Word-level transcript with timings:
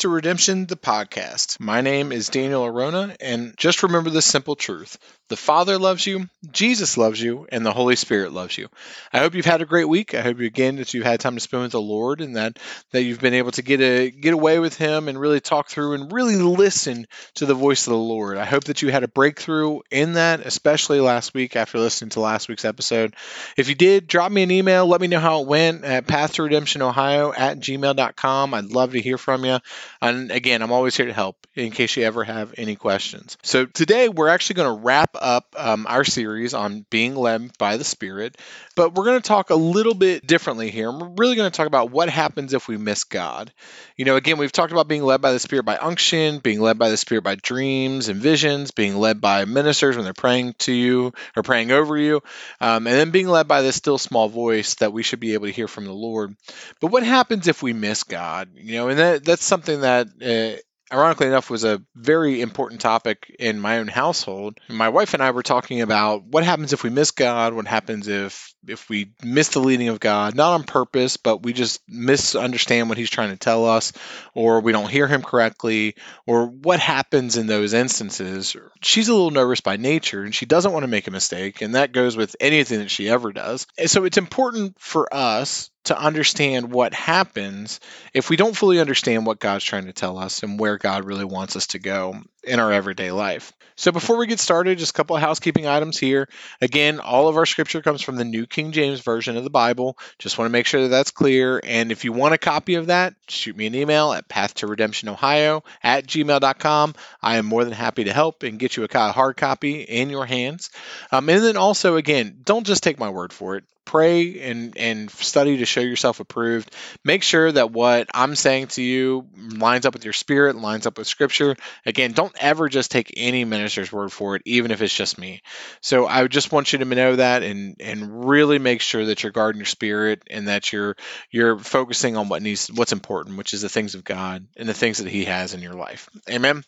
to 0.00 0.08
Redemption, 0.08 0.64
the 0.64 0.76
podcast. 0.76 1.60
My 1.60 1.82
name 1.82 2.10
is 2.10 2.30
Daniel 2.30 2.64
Arona, 2.64 3.14
and 3.20 3.54
just 3.58 3.82
remember 3.82 4.08
this 4.08 4.24
simple 4.24 4.56
truth 4.56 4.96
the 5.30 5.36
Father 5.36 5.78
loves 5.78 6.04
you, 6.04 6.28
Jesus 6.50 6.96
loves 6.96 7.22
you, 7.22 7.46
and 7.52 7.64
the 7.64 7.72
Holy 7.72 7.94
Spirit 7.94 8.32
loves 8.32 8.58
you. 8.58 8.68
I 9.12 9.20
hope 9.20 9.36
you've 9.36 9.44
had 9.44 9.62
a 9.62 9.66
great 9.66 9.88
week. 9.88 10.12
I 10.12 10.22
hope 10.22 10.40
again 10.40 10.76
that 10.76 10.92
you've 10.92 11.04
had 11.04 11.20
time 11.20 11.34
to 11.34 11.40
spend 11.40 11.62
with 11.62 11.72
the 11.72 11.80
Lord 11.80 12.20
and 12.20 12.34
that, 12.34 12.58
that 12.90 13.04
you've 13.04 13.20
been 13.20 13.34
able 13.34 13.52
to 13.52 13.62
get 13.62 13.80
a 13.80 14.10
get 14.10 14.34
away 14.34 14.58
with 14.58 14.76
Him 14.76 15.06
and 15.06 15.20
really 15.20 15.38
talk 15.38 15.68
through 15.68 15.92
and 15.92 16.12
really 16.12 16.34
listen 16.34 17.06
to 17.34 17.46
the 17.46 17.54
voice 17.54 17.86
of 17.86 17.92
the 17.92 17.96
Lord. 17.96 18.38
I 18.38 18.44
hope 18.44 18.64
that 18.64 18.82
you 18.82 18.90
had 18.90 19.04
a 19.04 19.08
breakthrough 19.08 19.80
in 19.88 20.14
that, 20.14 20.40
especially 20.40 20.98
last 20.98 21.32
week 21.32 21.54
after 21.54 21.78
listening 21.78 22.10
to 22.10 22.20
last 22.20 22.48
week's 22.48 22.64
episode. 22.64 23.14
If 23.56 23.68
you 23.68 23.76
did, 23.76 24.08
drop 24.08 24.32
me 24.32 24.42
an 24.42 24.50
email. 24.50 24.84
Let 24.88 25.00
me 25.00 25.06
know 25.06 25.20
how 25.20 25.42
it 25.42 25.46
went 25.46 25.84
at 25.84 26.08
path 26.08 26.32
to 26.34 26.42
redemption 26.42 26.82
ohio 26.82 27.32
at 27.32 27.60
gmail.com. 27.60 28.54
I'd 28.54 28.72
love 28.72 28.92
to 28.92 29.00
hear 29.00 29.16
from 29.16 29.44
you. 29.44 29.60
And 30.00 30.30
again, 30.30 30.62
I'm 30.62 30.72
always 30.72 30.96
here 30.96 31.06
to 31.06 31.12
help 31.12 31.46
in 31.54 31.70
case 31.70 31.96
you 31.96 32.04
ever 32.04 32.24
have 32.24 32.54
any 32.56 32.76
questions. 32.76 33.36
So 33.42 33.66
today 33.66 34.08
we're 34.08 34.28
actually 34.28 34.54
going 34.54 34.76
to 34.76 34.82
wrap 34.82 35.16
up 35.20 35.54
um, 35.58 35.86
our 35.88 36.04
series 36.04 36.54
on 36.54 36.86
being 36.90 37.14
led 37.14 37.56
by 37.58 37.76
the 37.76 37.84
Spirit, 37.84 38.36
but 38.76 38.94
we're 38.94 39.04
going 39.04 39.20
to 39.20 39.28
talk 39.28 39.50
a 39.50 39.54
little 39.54 39.94
bit 39.94 40.26
differently 40.26 40.70
here. 40.70 40.90
We're 40.90 41.14
really 41.16 41.36
going 41.36 41.50
to 41.50 41.56
talk 41.56 41.66
about 41.66 41.90
what 41.90 42.08
happens 42.08 42.54
if 42.54 42.68
we 42.68 42.76
miss 42.76 43.04
God. 43.04 43.52
You 43.96 44.04
know, 44.04 44.16
again, 44.16 44.38
we've 44.38 44.52
talked 44.52 44.72
about 44.72 44.88
being 44.88 45.02
led 45.02 45.20
by 45.20 45.32
the 45.32 45.38
Spirit 45.38 45.64
by 45.64 45.76
unction, 45.76 46.38
being 46.38 46.60
led 46.60 46.78
by 46.78 46.88
the 46.88 46.96
Spirit 46.96 47.22
by 47.22 47.34
dreams 47.34 48.08
and 48.08 48.20
visions, 48.20 48.70
being 48.70 48.96
led 48.96 49.20
by 49.20 49.44
ministers 49.44 49.96
when 49.96 50.04
they're 50.04 50.14
praying 50.14 50.54
to 50.60 50.72
you 50.72 51.12
or 51.36 51.42
praying 51.42 51.70
over 51.72 51.96
you, 51.96 52.22
um, 52.60 52.86
and 52.86 52.96
then 52.96 53.10
being 53.10 53.28
led 53.28 53.48
by 53.48 53.62
this 53.62 53.76
still 53.76 53.98
small 53.98 54.28
voice 54.28 54.76
that 54.76 54.92
we 54.92 55.02
should 55.02 55.20
be 55.20 55.34
able 55.34 55.46
to 55.46 55.52
hear 55.52 55.68
from 55.68 55.84
the 55.84 55.92
Lord. 55.92 56.34
But 56.80 56.90
what 56.90 57.02
happens 57.02 57.48
if 57.48 57.62
we 57.62 57.72
miss 57.72 58.04
God? 58.04 58.50
You 58.54 58.74
know, 58.74 58.88
and 58.88 58.98
that, 58.98 59.24
that's 59.24 59.44
something 59.44 59.79
that 59.80 60.08
uh, 60.22 60.60
ironically 60.92 61.28
enough, 61.28 61.50
was 61.50 61.64
a 61.64 61.82
very 61.94 62.40
important 62.40 62.80
topic 62.80 63.34
in 63.38 63.60
my 63.60 63.78
own 63.78 63.88
household. 63.88 64.58
My 64.68 64.88
wife 64.88 65.14
and 65.14 65.22
I 65.22 65.30
were 65.30 65.42
talking 65.42 65.82
about 65.82 66.24
what 66.24 66.44
happens 66.44 66.72
if 66.72 66.82
we 66.82 66.90
miss 66.90 67.12
God, 67.12 67.54
what 67.54 67.66
happens 67.66 68.08
if 68.08 68.52
if 68.66 68.90
we 68.90 69.12
miss 69.22 69.48
the 69.48 69.60
leading 69.60 69.88
of 69.88 70.00
God, 70.00 70.34
not 70.34 70.52
on 70.52 70.64
purpose, 70.64 71.16
but 71.16 71.42
we 71.42 71.52
just 71.52 71.80
misunderstand 71.88 72.88
what 72.88 72.98
He's 72.98 73.10
trying 73.10 73.30
to 73.30 73.38
tell 73.38 73.66
us, 73.66 73.92
or 74.34 74.60
we 74.60 74.72
don't 74.72 74.90
hear 74.90 75.06
Him 75.06 75.22
correctly, 75.22 75.94
or 76.26 76.46
what 76.46 76.80
happens 76.80 77.36
in 77.36 77.46
those 77.46 77.72
instances. 77.72 78.54
She's 78.82 79.08
a 79.08 79.14
little 79.14 79.30
nervous 79.30 79.60
by 79.60 79.76
nature, 79.76 80.22
and 80.22 80.34
she 80.34 80.46
doesn't 80.46 80.72
want 80.72 80.82
to 80.82 80.88
make 80.88 81.06
a 81.06 81.12
mistake, 81.12 81.62
and 81.62 81.74
that 81.74 81.92
goes 81.92 82.16
with 82.16 82.36
anything 82.40 82.80
that 82.80 82.90
she 82.90 83.08
ever 83.08 83.32
does. 83.32 83.66
And 83.78 83.90
so 83.90 84.04
it's 84.04 84.18
important 84.18 84.78
for 84.78 85.12
us 85.14 85.70
to 85.90 85.98
understand 86.00 86.72
what 86.72 86.94
happens 86.94 87.80
if 88.14 88.30
we 88.30 88.36
don't 88.36 88.56
fully 88.56 88.80
understand 88.80 89.26
what 89.26 89.40
God's 89.40 89.64
trying 89.64 89.86
to 89.86 89.92
tell 89.92 90.18
us 90.18 90.42
and 90.42 90.58
where 90.58 90.78
God 90.78 91.04
really 91.04 91.24
wants 91.24 91.56
us 91.56 91.68
to 91.68 91.78
go 91.78 92.14
in 92.44 92.60
our 92.60 92.72
everyday 92.72 93.10
life. 93.10 93.52
So 93.74 93.92
before 93.92 94.18
we 94.18 94.26
get 94.26 94.38
started, 94.38 94.78
just 94.78 94.90
a 94.90 94.94
couple 94.94 95.16
of 95.16 95.22
housekeeping 95.22 95.66
items 95.66 95.98
here. 95.98 96.28
Again, 96.60 97.00
all 97.00 97.28
of 97.28 97.36
our 97.36 97.46
scripture 97.46 97.80
comes 97.80 98.02
from 98.02 98.16
the 98.16 98.24
New 98.24 98.46
King 98.46 98.72
James 98.72 99.00
Version 99.00 99.36
of 99.36 99.42
the 99.42 99.50
Bible. 99.50 99.98
Just 100.18 100.36
want 100.36 100.48
to 100.48 100.52
make 100.52 100.66
sure 100.66 100.82
that 100.82 100.88
that's 100.88 101.10
clear. 101.10 101.60
And 101.64 101.90
if 101.90 102.04
you 102.04 102.12
want 102.12 102.34
a 102.34 102.38
copy 102.38 102.74
of 102.74 102.88
that, 102.88 103.14
shoot 103.26 103.56
me 103.56 103.66
an 103.66 103.74
email 103.74 104.12
at 104.12 104.28
pathtoredemptionohio 104.28 105.62
at 105.82 106.06
gmail.com. 106.06 106.94
I 107.22 107.36
am 107.36 107.46
more 107.46 107.64
than 107.64 107.72
happy 107.72 108.04
to 108.04 108.12
help 108.12 108.42
and 108.42 108.58
get 108.58 108.76
you 108.76 108.84
a 108.84 109.12
hard 109.12 109.38
copy 109.38 109.80
in 109.80 110.10
your 110.10 110.26
hands. 110.26 110.70
Um, 111.10 111.28
and 111.30 111.42
then 111.42 111.56
also, 111.56 111.96
again, 111.96 112.40
don't 112.44 112.66
just 112.66 112.82
take 112.82 112.98
my 112.98 113.08
word 113.08 113.32
for 113.32 113.56
it 113.56 113.64
pray 113.90 114.40
and 114.42 114.76
and 114.76 115.10
study 115.10 115.56
to 115.56 115.64
show 115.66 115.80
yourself 115.80 116.20
approved. 116.20 116.72
Make 117.04 117.24
sure 117.24 117.50
that 117.50 117.72
what 117.72 118.08
i'm 118.14 118.36
saying 118.36 118.68
to 118.68 118.82
you 118.82 119.26
lines 119.36 119.84
up 119.84 119.94
with 119.94 120.04
your 120.04 120.12
spirit 120.12 120.54
lines 120.54 120.86
up 120.86 120.96
with 120.96 121.08
scripture. 121.08 121.56
Again 121.84 122.12
don't 122.12 122.32
ever 122.38 122.68
just 122.68 122.92
take 122.92 123.12
any 123.16 123.44
minister's 123.44 123.90
word 123.90 124.12
for 124.12 124.36
it 124.36 124.42
even 124.44 124.70
if 124.70 124.80
it's 124.80 124.94
just 124.94 125.18
me. 125.18 125.42
So 125.80 126.06
i 126.06 126.24
just 126.28 126.52
want 126.52 126.72
you 126.72 126.78
to 126.78 126.84
know 126.84 127.16
that 127.16 127.42
and 127.42 127.74
and 127.80 128.28
really 128.28 128.60
make 128.60 128.80
sure 128.80 129.06
that 129.06 129.24
you're 129.24 129.32
guarding 129.32 129.58
your 129.58 129.66
spirit 129.66 130.22
and 130.30 130.46
that 130.46 130.72
you're 130.72 130.94
you're 131.32 131.58
focusing 131.58 132.16
on 132.16 132.28
what 132.28 132.42
needs 132.42 132.70
what's 132.70 132.92
important 132.92 133.38
which 133.38 133.54
is 133.54 133.62
the 133.62 133.68
things 133.68 133.96
of 133.96 134.04
god 134.04 134.46
and 134.56 134.68
the 134.68 134.74
things 134.74 134.98
that 134.98 135.08
he 135.08 135.24
has 135.24 135.52
in 135.52 135.62
your 135.62 135.74
life. 135.74 136.08
Amen? 136.30 136.62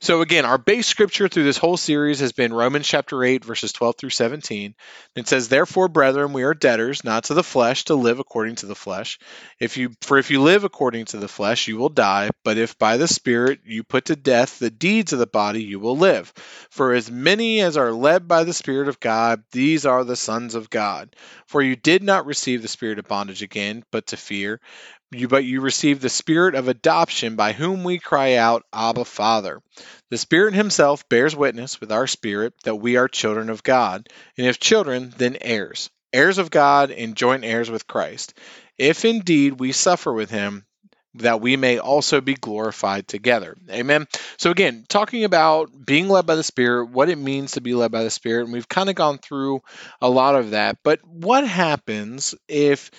So 0.00 0.22
again 0.22 0.46
our 0.46 0.56
base 0.56 0.86
scripture 0.86 1.28
through 1.28 1.44
this 1.44 1.58
whole 1.58 1.76
series 1.76 2.20
has 2.20 2.32
been 2.32 2.54
romans 2.54 2.88
chapter 2.88 3.22
8 3.22 3.44
verses 3.44 3.74
12 3.74 3.96
through 3.98 4.10
17 4.10 4.74
it 5.16 5.28
says 5.28 5.50
therefore 5.50 5.88
brethren 5.88 6.32
we 6.32 6.44
are 6.44 6.54
debtors, 6.62 7.02
not 7.02 7.24
to 7.24 7.34
the 7.34 7.42
flesh, 7.42 7.84
to 7.86 7.96
live 7.96 8.20
according 8.20 8.54
to 8.54 8.66
the 8.66 8.76
flesh. 8.76 9.18
If 9.58 9.76
you 9.76 9.90
for 10.00 10.16
if 10.16 10.30
you 10.30 10.40
live 10.40 10.62
according 10.62 11.06
to 11.06 11.16
the 11.16 11.26
flesh, 11.26 11.66
you 11.66 11.76
will 11.76 11.88
die, 11.88 12.30
but 12.44 12.56
if 12.56 12.78
by 12.78 12.98
the 12.98 13.08
Spirit 13.08 13.58
you 13.66 13.82
put 13.82 14.04
to 14.06 14.16
death 14.16 14.60
the 14.60 14.70
deeds 14.70 15.12
of 15.12 15.18
the 15.18 15.26
body, 15.26 15.64
you 15.64 15.80
will 15.80 15.96
live. 15.96 16.32
For 16.70 16.94
as 16.94 17.10
many 17.10 17.60
as 17.60 17.76
are 17.76 17.90
led 17.90 18.28
by 18.28 18.44
the 18.44 18.52
Spirit 18.52 18.88
of 18.88 19.00
God, 19.00 19.42
these 19.50 19.84
are 19.84 20.04
the 20.04 20.14
sons 20.14 20.54
of 20.54 20.70
God. 20.70 21.16
For 21.46 21.60
you 21.62 21.74
did 21.74 22.04
not 22.04 22.26
receive 22.26 22.62
the 22.62 22.68
spirit 22.68 23.00
of 23.00 23.08
bondage 23.08 23.42
again, 23.42 23.82
but 23.90 24.06
to 24.06 24.16
fear. 24.16 24.60
You, 25.10 25.26
but 25.26 25.44
you 25.44 25.60
received 25.62 26.00
the 26.00 26.08
spirit 26.08 26.54
of 26.54 26.68
adoption 26.68 27.34
by 27.34 27.54
whom 27.54 27.82
we 27.82 27.98
cry 27.98 28.36
out, 28.36 28.64
Abba, 28.72 29.04
Father. 29.04 29.60
The 30.10 30.16
Spirit 30.16 30.54
Himself 30.54 31.08
bears 31.08 31.34
witness 31.34 31.80
with 31.80 31.90
our 31.90 32.06
spirit 32.06 32.54
that 32.62 32.76
we 32.76 32.96
are 32.96 33.08
children 33.08 33.50
of 33.50 33.64
God, 33.64 34.08
and 34.38 34.46
if 34.46 34.60
children, 34.60 35.12
then 35.18 35.36
heirs 35.40 35.90
heirs 36.12 36.38
of 36.38 36.50
God 36.50 36.90
and 36.90 37.16
joint 37.16 37.44
heirs 37.44 37.70
with 37.70 37.86
Christ, 37.86 38.34
if 38.78 39.04
indeed 39.04 39.60
we 39.60 39.72
suffer 39.72 40.12
with 40.12 40.30
him, 40.30 40.64
that 41.16 41.40
we 41.40 41.56
may 41.56 41.78
also 41.78 42.20
be 42.20 42.34
glorified 42.34 43.06
together. 43.06 43.54
Amen. 43.70 44.06
So, 44.38 44.50
again, 44.50 44.84
talking 44.88 45.24
about 45.24 45.70
being 45.84 46.08
led 46.08 46.24
by 46.26 46.36
the 46.36 46.42
Spirit, 46.42 46.86
what 46.86 47.10
it 47.10 47.18
means 47.18 47.52
to 47.52 47.60
be 47.60 47.74
led 47.74 47.92
by 47.92 48.02
the 48.02 48.10
Spirit, 48.10 48.44
and 48.44 48.52
we've 48.52 48.68
kind 48.68 48.88
of 48.88 48.94
gone 48.94 49.18
through 49.18 49.60
a 50.00 50.08
lot 50.08 50.36
of 50.36 50.50
that. 50.50 50.78
But 50.82 51.00
what 51.06 51.46
happens 51.46 52.34
if 52.48 52.90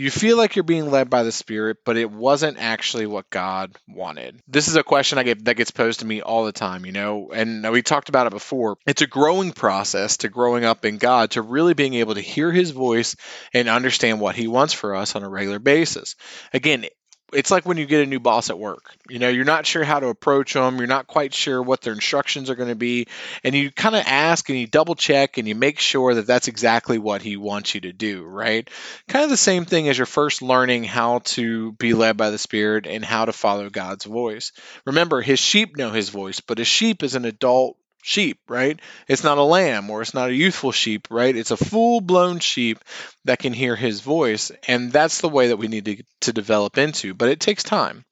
you 0.00 0.10
feel 0.10 0.38
like 0.38 0.56
you're 0.56 0.62
being 0.62 0.90
led 0.90 1.10
by 1.10 1.24
the 1.24 1.30
Spirit, 1.30 1.76
but 1.84 1.98
it 1.98 2.10
wasn't 2.10 2.56
actually 2.58 3.04
what 3.04 3.28
God 3.28 3.76
wanted. 3.86 4.40
This 4.48 4.68
is 4.68 4.76
a 4.76 4.82
question 4.82 5.18
I 5.18 5.24
get 5.24 5.44
that 5.44 5.58
gets 5.58 5.70
posed 5.70 6.00
to 6.00 6.06
me 6.06 6.22
all 6.22 6.46
the 6.46 6.52
time, 6.52 6.86
you 6.86 6.92
know, 6.92 7.30
and 7.34 7.70
we 7.70 7.82
talked 7.82 8.08
about 8.08 8.26
it 8.26 8.32
before. 8.32 8.78
It's 8.86 9.02
a 9.02 9.06
growing 9.06 9.52
process 9.52 10.16
to 10.18 10.30
growing 10.30 10.64
up 10.64 10.86
in 10.86 10.96
God, 10.96 11.32
to 11.32 11.42
really 11.42 11.74
being 11.74 11.92
able 11.92 12.14
to 12.14 12.22
hear 12.22 12.50
His 12.50 12.70
voice 12.70 13.14
and 13.52 13.68
understand 13.68 14.20
what 14.20 14.36
He 14.36 14.48
wants 14.48 14.72
for 14.72 14.94
us 14.94 15.16
on 15.16 15.22
a 15.22 15.28
regular 15.28 15.58
basis. 15.58 16.16
Again, 16.54 16.86
it's 17.32 17.50
like 17.50 17.66
when 17.66 17.76
you 17.76 17.86
get 17.86 18.02
a 18.02 18.06
new 18.06 18.20
boss 18.20 18.50
at 18.50 18.58
work. 18.58 18.94
You 19.08 19.18
know, 19.18 19.28
you're 19.28 19.44
not 19.44 19.66
sure 19.66 19.84
how 19.84 20.00
to 20.00 20.08
approach 20.08 20.54
them, 20.54 20.78
you're 20.78 20.86
not 20.86 21.06
quite 21.06 21.34
sure 21.34 21.62
what 21.62 21.80
their 21.80 21.92
instructions 21.92 22.50
are 22.50 22.54
going 22.54 22.68
to 22.68 22.74
be, 22.74 23.06
and 23.44 23.54
you 23.54 23.70
kind 23.70 23.96
of 23.96 24.04
ask 24.06 24.48
and 24.48 24.58
you 24.58 24.66
double 24.66 24.94
check 24.94 25.38
and 25.38 25.48
you 25.48 25.54
make 25.54 25.78
sure 25.78 26.14
that 26.14 26.26
that's 26.26 26.48
exactly 26.48 26.98
what 26.98 27.22
he 27.22 27.36
wants 27.36 27.74
you 27.74 27.82
to 27.82 27.92
do, 27.92 28.22
right? 28.22 28.68
Kind 29.08 29.24
of 29.24 29.30
the 29.30 29.36
same 29.36 29.64
thing 29.64 29.88
as 29.88 29.98
you're 29.98 30.06
first 30.06 30.42
learning 30.42 30.84
how 30.84 31.20
to 31.20 31.72
be 31.72 31.94
led 31.94 32.16
by 32.16 32.30
the 32.30 32.38
Spirit 32.38 32.86
and 32.86 33.04
how 33.04 33.24
to 33.24 33.32
follow 33.32 33.68
God's 33.70 34.04
voice. 34.04 34.52
Remember, 34.84 35.20
his 35.20 35.38
sheep 35.38 35.76
know 35.76 35.90
his 35.90 36.08
voice, 36.08 36.40
but 36.40 36.60
a 36.60 36.64
sheep 36.64 37.02
is 37.02 37.14
an 37.14 37.24
adult 37.24 37.76
sheep, 38.02 38.38
right? 38.48 38.78
It's 39.08 39.24
not 39.24 39.38
a 39.38 39.42
lamb 39.42 39.90
or 39.90 40.02
it's 40.02 40.14
not 40.14 40.30
a 40.30 40.34
youthful 40.34 40.72
sheep, 40.72 41.08
right? 41.10 41.34
It's 41.34 41.50
a 41.50 41.56
full 41.56 42.00
blown 42.00 42.38
sheep 42.38 42.78
that 43.24 43.38
can 43.38 43.52
hear 43.52 43.76
his 43.76 44.00
voice. 44.00 44.50
And 44.66 44.92
that's 44.92 45.20
the 45.20 45.28
way 45.28 45.48
that 45.48 45.56
we 45.56 45.68
need 45.68 45.84
to, 45.84 46.02
to 46.22 46.32
develop 46.32 46.78
into. 46.78 47.14
But 47.14 47.28
it 47.28 47.40
takes 47.40 47.62
time. 47.62 48.04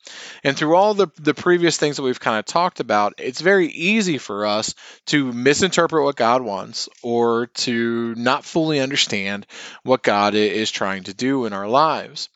And 0.44 0.56
through 0.56 0.76
all 0.76 0.94
the, 0.94 1.08
the 1.16 1.34
previous 1.34 1.76
things 1.76 1.96
that 1.96 2.02
we've 2.02 2.20
kind 2.20 2.38
of 2.38 2.44
talked 2.44 2.80
about, 2.80 3.14
it's 3.18 3.40
very 3.40 3.68
easy 3.68 4.18
for 4.18 4.46
us 4.46 4.74
to 5.06 5.32
misinterpret 5.32 6.04
what 6.04 6.16
God 6.16 6.42
wants 6.42 6.88
or 7.02 7.46
to 7.46 8.14
not 8.14 8.44
fully 8.44 8.80
understand 8.80 9.46
what 9.82 10.02
God 10.02 10.34
is 10.34 10.70
trying 10.70 11.04
to 11.04 11.14
do 11.14 11.46
in 11.46 11.52
our 11.52 11.68
lives. 11.68 12.28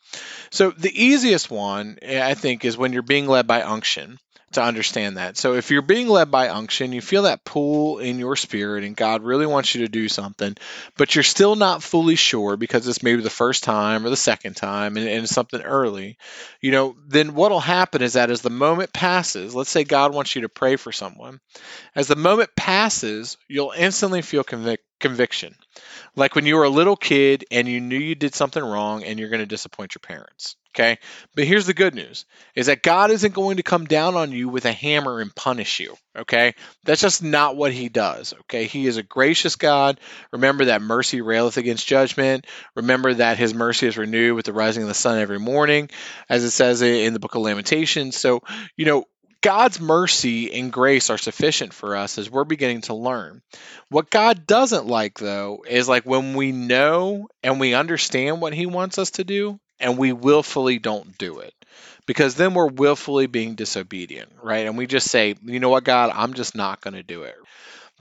So, 0.51 0.71
the 0.71 0.93
easiest 0.93 1.51
one, 1.51 1.99
I 2.07 2.35
think, 2.35 2.67
is 2.67 2.77
when 2.77 2.93
you're 2.93 3.01
being 3.03 3.27
led 3.27 3.47
by 3.47 3.63
unction 3.63 4.19
to 4.55 4.63
understand 4.63 5.17
that. 5.17 5.37
So 5.37 5.55
if 5.55 5.71
you're 5.71 5.83
being 5.83 6.09
led 6.09 6.31
by 6.31 6.49
unction, 6.49 6.93
you 6.93 7.01
feel 7.01 7.23
that 7.23 7.45
pull 7.45 7.99
in 7.99 8.19
your 8.19 8.37
spirit 8.37 8.85
and 8.85 8.97
God 8.97 9.23
really 9.23 9.47
wants 9.47 9.75
you 9.75 9.83
to 9.83 9.89
do 9.89 10.09
something, 10.09 10.57
but 10.97 11.15
you're 11.15 11.23
still 11.23 11.57
not 11.57 11.83
fully 11.83 12.17
sure 12.17 12.57
because 12.57 12.87
it's 12.87 13.03
maybe 13.03 13.23
the 13.23 13.31
first 13.31 13.65
time 13.65 14.05
or 14.07 14.11
the 14.11 14.17
second 14.17 14.57
time 14.57 14.97
and, 14.97 15.09
and 15.09 15.29
something 15.29 15.61
early, 15.61 16.17
you 16.61 16.71
know, 16.71 16.97
then 17.07 17.35
what'll 17.35 17.61
happen 17.61 18.03
is 18.03 18.15
that 18.15 18.31
as 18.31 18.43
the 18.43 18.51
moment 18.51 18.93
passes, 18.93 19.55
let's 19.55 19.71
say 19.71 19.85
God 19.85 20.15
wants 20.15 20.35
you 20.35 20.43
to 20.43 20.49
pray 20.49 20.77
for 20.77 20.93
someone, 20.93 21.41
as 21.95 22.09
the 22.09 22.17
moment 22.17 22.51
passes, 22.57 23.37
you'll 23.49 23.75
instantly 23.77 24.23
feel 24.23 24.45
convic- 24.45 24.79
conviction. 25.03 25.55
Like 26.17 26.35
when 26.35 26.47
you 26.47 26.57
were 26.57 26.65
a 26.65 26.71
little 26.71 26.97
kid 26.97 27.45
and 27.51 27.69
you 27.69 27.81
knew 27.81 27.99
you 27.99 28.15
did 28.15 28.35
something 28.35 28.63
wrong 28.63 29.05
and 29.05 29.19
you're 29.19 29.29
going 29.29 29.41
to 29.41 29.47
disappoint 29.47 29.95
your 29.95 30.01
parents. 30.01 30.57
Okay. 30.75 30.99
But 31.35 31.45
here's 31.45 31.67
the 31.67 31.75
good 31.75 31.95
news 31.95 32.25
is 32.55 32.67
that 32.67 32.83
God 32.83 33.11
isn't 33.11 33.35
going 33.35 33.59
to 33.59 33.63
come 33.63 33.85
down 33.85 34.15
on 34.17 34.33
you 34.33 34.49
with 34.49 34.65
a 34.65 34.73
hammer 34.73 35.21
and 35.21 35.35
punish 35.35 35.81
you. 35.81 35.97
Okay. 36.17 36.55
That's 36.85 37.03
just 37.03 37.23
not 37.23 37.57
what 37.57 37.73
he 37.73 37.91
does. 37.91 38.33
Okay. 38.41 38.65
He 38.65 38.87
is 38.87 38.97
a 38.97 39.03
gracious 39.03 39.57
God. 39.57 40.01
Remember 40.33 40.67
that 40.67 40.81
mercy 40.81 41.21
raileth 41.21 41.59
against 41.59 41.87
judgment. 41.87 42.47
Remember 42.75 43.13
that 43.13 43.37
his 43.37 43.53
mercy 43.53 43.87
is 43.87 43.99
renewed 43.99 44.35
with 44.35 44.47
the 44.47 44.55
rising 44.55 44.83
of 44.83 44.89
the 44.89 44.95
sun 44.95 45.19
every 45.19 45.39
morning, 45.39 45.91
as 46.31 46.43
it 46.43 46.51
says 46.53 46.81
in 46.81 47.13
the 47.13 47.21
book 47.21 47.35
of 47.35 47.43
Lamentations. 47.43 48.17
So, 48.17 48.41
you 48.77 48.87
know, 48.87 49.05
God's 49.43 49.81
mercy 49.81 50.53
and 50.59 50.73
grace 50.73 51.11
are 51.11 51.19
sufficient 51.19 51.75
for 51.75 51.97
us 51.97 52.17
as 52.17 52.31
we're 52.31 52.45
beginning 52.45 52.83
to 52.83 52.95
learn. 52.95 53.43
What 53.91 54.09
God 54.09 54.47
doesn't 54.47 54.87
like, 54.87 55.19
though, 55.19 55.65
is 55.69 55.89
like 55.89 56.05
when 56.05 56.35
we 56.35 56.53
know 56.53 57.29
and 57.43 57.61
we 57.61 57.75
understand 57.75 58.41
what 58.41 58.55
He 58.55 58.67
wants 58.67 58.99
us 58.99 59.11
to 59.13 59.25
do 59.25 59.59
and 59.81 59.99
we 59.99 60.13
willfully 60.13 60.79
don't 60.79 61.19
do 61.19 61.41
it. 61.41 61.53
Because 62.07 62.35
then 62.35 62.55
we're 62.55 62.69
willfully 62.69 63.27
being 63.27 63.55
disobedient, 63.55 64.31
right? 64.43 64.67
And 64.67 64.79
we 64.79 64.87
just 64.87 65.09
say, 65.09 65.35
you 65.45 65.61
know 65.61 65.69
what, 65.69 65.85
God, 65.85 66.11
I'm 66.15 66.35
just 66.35 66.55
not 66.55 66.81
going 66.81 66.95
to 66.95 67.03
do 67.03 67.23
it. 67.25 67.37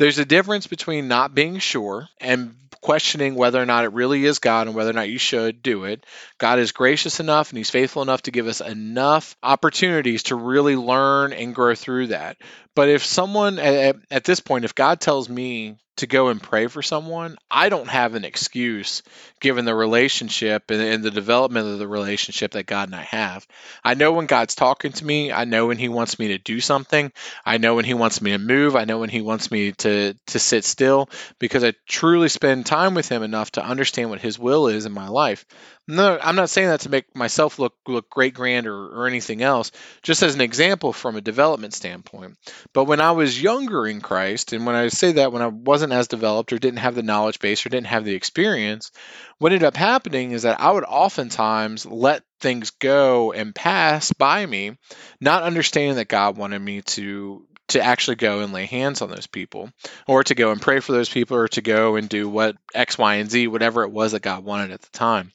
There's 0.01 0.17
a 0.17 0.25
difference 0.25 0.65
between 0.65 1.07
not 1.07 1.35
being 1.35 1.59
sure 1.59 2.09
and 2.19 2.55
questioning 2.81 3.35
whether 3.35 3.61
or 3.61 3.67
not 3.67 3.85
it 3.85 3.93
really 3.93 4.25
is 4.25 4.39
God 4.39 4.65
and 4.65 4.75
whether 4.75 4.89
or 4.89 4.93
not 4.93 5.09
you 5.09 5.19
should 5.19 5.61
do 5.61 5.83
it. 5.83 6.07
God 6.39 6.57
is 6.57 6.71
gracious 6.71 7.19
enough 7.19 7.49
and 7.49 7.59
He's 7.59 7.69
faithful 7.69 8.01
enough 8.01 8.23
to 8.23 8.31
give 8.31 8.47
us 8.47 8.61
enough 8.61 9.35
opportunities 9.43 10.23
to 10.23 10.35
really 10.35 10.75
learn 10.75 11.33
and 11.33 11.53
grow 11.53 11.75
through 11.75 12.07
that. 12.07 12.37
But 12.75 12.89
if 12.89 13.03
someone 13.03 13.59
at, 13.59 13.97
at 14.09 14.23
this 14.23 14.39
point, 14.39 14.65
if 14.65 14.75
God 14.75 15.01
tells 15.01 15.27
me 15.27 15.77
to 15.97 16.07
go 16.07 16.29
and 16.29 16.41
pray 16.41 16.67
for 16.67 16.81
someone, 16.81 17.37
I 17.49 17.69
don't 17.69 17.89
have 17.89 18.15
an 18.15 18.23
excuse 18.23 19.03
given 19.39 19.65
the 19.65 19.75
relationship 19.75 20.71
and, 20.71 20.81
and, 20.81 21.03
the 21.03 21.11
development 21.11 21.67
of 21.67 21.79
the 21.79 21.87
relationship 21.87 22.51
that 22.51 22.65
God 22.65 22.87
and 22.87 22.95
I 22.95 23.03
have. 23.03 23.45
I 23.83 23.93
know 23.93 24.13
when 24.13 24.25
God's 24.25 24.55
talking 24.55 24.93
to 24.93 25.05
me, 25.05 25.31
I 25.31 25.43
know 25.43 25.67
when 25.67 25.77
He 25.77 25.89
wants 25.89 26.17
me 26.17 26.29
to 26.29 26.37
do 26.37 26.59
something, 26.59 27.11
I 27.45 27.57
know 27.57 27.75
when 27.75 27.85
He 27.85 27.93
wants 27.93 28.21
me 28.21 28.31
to 28.31 28.37
move, 28.37 28.75
I 28.75 28.85
know 28.85 28.99
when 28.99 29.09
He 29.09 29.21
wants 29.21 29.51
me 29.51 29.73
to 29.73 30.15
to 30.27 30.39
sit 30.39 30.63
still 30.63 31.09
because 31.39 31.63
I 31.63 31.73
truly 31.87 32.29
spend 32.29 32.65
time 32.65 32.93
with 32.93 33.09
Him 33.09 33.21
enough 33.21 33.51
to 33.53 33.65
understand 33.65 34.09
what 34.09 34.21
His 34.21 34.39
will 34.39 34.69
is 34.69 34.85
in 34.85 34.93
my 34.93 35.09
life. 35.09 35.45
No, 35.87 36.17
I'm 36.21 36.35
not 36.35 36.49
saying 36.49 36.69
that 36.69 36.81
to 36.81 36.89
make 36.89 37.15
myself 37.15 37.59
look 37.59 37.75
look 37.87 38.09
great, 38.09 38.33
grand, 38.33 38.65
or, 38.65 38.75
or 38.75 39.07
anything 39.07 39.41
else. 39.41 39.71
Just 40.03 40.23
as 40.23 40.35
an 40.35 40.41
example 40.41 40.93
from 40.93 41.15
a 41.15 41.21
development 41.21 41.73
standpoint. 41.73 42.37
But 42.73 42.85
when 42.85 43.01
I 43.01 43.11
was 43.11 43.41
younger 43.41 43.87
in 43.87 44.01
Christ, 44.01 44.53
and 44.53 44.65
when 44.65 44.75
I 44.75 44.87
say 44.89 45.13
that 45.13 45.31
when 45.31 45.41
I 45.41 45.47
wasn't 45.47 45.93
as 45.93 46.07
developed 46.07 46.53
or 46.53 46.59
didn't 46.59 46.79
have 46.79 46.95
the 46.95 47.03
knowledge 47.03 47.39
base 47.39 47.65
or 47.65 47.69
didn't 47.69 47.87
have 47.87 48.05
the 48.05 48.15
experience, 48.15 48.91
what 49.37 49.51
ended 49.51 49.67
up 49.67 49.75
happening 49.75 50.31
is 50.31 50.43
that 50.43 50.61
I 50.61 50.71
would 50.71 50.83
oftentimes 50.83 51.85
let 51.85 52.23
things 52.39 52.71
go 52.71 53.31
and 53.31 53.55
pass 53.55 54.11
by 54.13 54.45
me, 54.45 54.77
not 55.19 55.43
understanding 55.43 55.95
that 55.95 56.07
God 56.07 56.37
wanted 56.37 56.59
me 56.59 56.81
to 56.81 57.45
to 57.71 57.81
actually 57.81 58.15
go 58.15 58.39
and 58.39 58.51
lay 58.51 58.65
hands 58.65 59.01
on 59.01 59.09
those 59.09 59.27
people 59.27 59.71
or 60.05 60.23
to 60.23 60.35
go 60.35 60.51
and 60.51 60.61
pray 60.61 60.79
for 60.79 60.91
those 60.91 61.07
people 61.09 61.37
or 61.37 61.47
to 61.47 61.61
go 61.61 61.95
and 61.95 62.09
do 62.09 62.27
what 62.27 62.57
X, 62.73 62.97
Y, 62.97 63.15
and 63.15 63.31
Z, 63.31 63.47
whatever 63.47 63.83
it 63.83 63.91
was 63.91 64.11
that 64.11 64.21
God 64.21 64.43
wanted 64.43 64.71
at 64.71 64.81
the 64.81 64.89
time. 64.89 65.31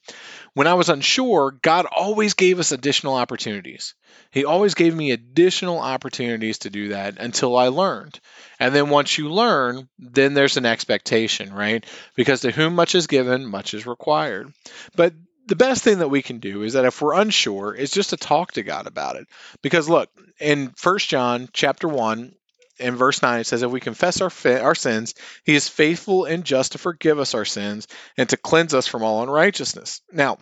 When 0.57 0.65
I 0.65 0.73
was 0.73 0.89
unsure, 0.89 1.51
God 1.61 1.85
always 1.85 2.33
gave 2.33 2.57
us 2.57 2.71
additional 2.71 3.13
opportunities. 3.13 3.93
He 4.31 4.43
always 4.43 4.73
gave 4.73 4.95
me 4.95 5.11
additional 5.11 5.77
opportunities 5.77 6.57
to 6.59 6.71
do 6.71 6.87
that 6.87 7.19
until 7.19 7.55
I 7.55 7.67
learned. 7.67 8.19
And 8.59 8.73
then 8.73 8.89
once 8.89 9.19
you 9.19 9.29
learn, 9.29 9.87
then 9.99 10.33
there's 10.33 10.57
an 10.57 10.65
expectation, 10.65 11.53
right? 11.53 11.85
Because 12.15 12.41
to 12.41 12.49
whom 12.49 12.73
much 12.73 12.95
is 12.95 13.05
given, 13.05 13.45
much 13.45 13.75
is 13.75 13.85
required. 13.85 14.51
But 14.95 15.13
the 15.45 15.55
best 15.55 15.83
thing 15.83 15.99
that 15.99 16.09
we 16.09 16.23
can 16.23 16.39
do 16.39 16.63
is 16.63 16.73
that 16.73 16.85
if 16.85 17.03
we're 17.03 17.21
unsure 17.21 17.75
is 17.75 17.91
just 17.91 18.09
to 18.09 18.17
talk 18.17 18.53
to 18.53 18.63
God 18.63 18.87
about 18.87 19.15
it. 19.15 19.27
Because 19.61 19.87
look, 19.87 20.09
in 20.39 20.71
First 20.75 21.07
John 21.07 21.49
chapter 21.53 21.87
1 21.87 22.33
in 22.79 22.95
verse 22.95 23.21
9 23.21 23.39
it 23.39 23.47
says 23.47 23.63
if 23.63 23.71
we 23.71 23.79
confess 23.79 24.21
our 24.21 24.31
our 24.61 24.75
sins, 24.75 25.15
he 25.43 25.55
is 25.55 25.69
faithful 25.69 26.25
and 26.25 26.43
just 26.43 26.73
to 26.73 26.77
forgive 26.77 27.19
us 27.19 27.33
our 27.33 27.45
sins 27.45 27.87
and 28.17 28.29
to 28.29 28.37
cleanse 28.37 28.73
us 28.73 28.87
from 28.87 29.03
all 29.03 29.23
unrighteousness. 29.23 30.01
Now, 30.11 30.37